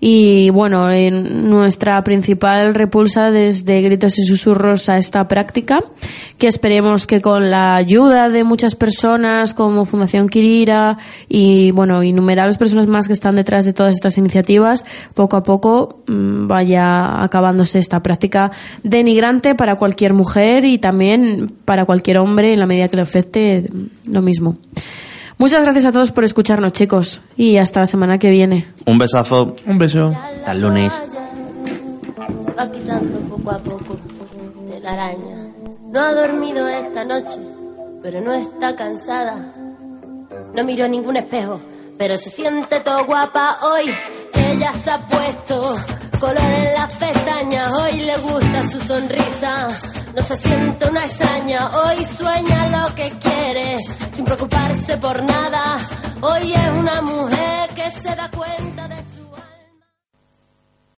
[0.00, 5.78] y bueno, en nuestra principal repulsa desde gritos y susurros a esta práctica
[6.36, 12.58] que esperemos que con la ayuda de muchas personas como Fundación Kirira y bueno, innumerables
[12.58, 14.84] personas más que están detrás de todas estas iniciativas,
[15.14, 18.50] poco a poco mm, vaya acabándose esta práctica
[18.82, 23.68] denigrante para cualquier mujer y también para cualquier hombre en la medida que le afecte
[23.70, 24.56] mm, lo mismo.
[25.38, 28.66] Muchas gracias a todos por escucharnos, chicos, y hasta la semana que viene.
[28.86, 30.12] un besazo Un beso.
[30.14, 30.92] Hasta el lunes.
[32.44, 33.98] Se va quitando poco a poco
[34.70, 35.48] de la araña.
[35.90, 37.38] No ha dormido esta noche,
[38.02, 39.52] pero no está cansada.
[40.54, 41.60] No miró ningún espejo,
[41.98, 43.90] pero se siente todo guapa hoy.
[44.34, 45.76] Ella se ha puesto
[46.20, 49.66] color en las pestañas, hoy le gusta su sonrisa.
[50.14, 53.76] No se siente una extraña, hoy sueña lo que quiere,
[54.14, 55.76] sin preocuparse por nada.
[56.20, 58.73] Hoy es una mujer que se da cuenta.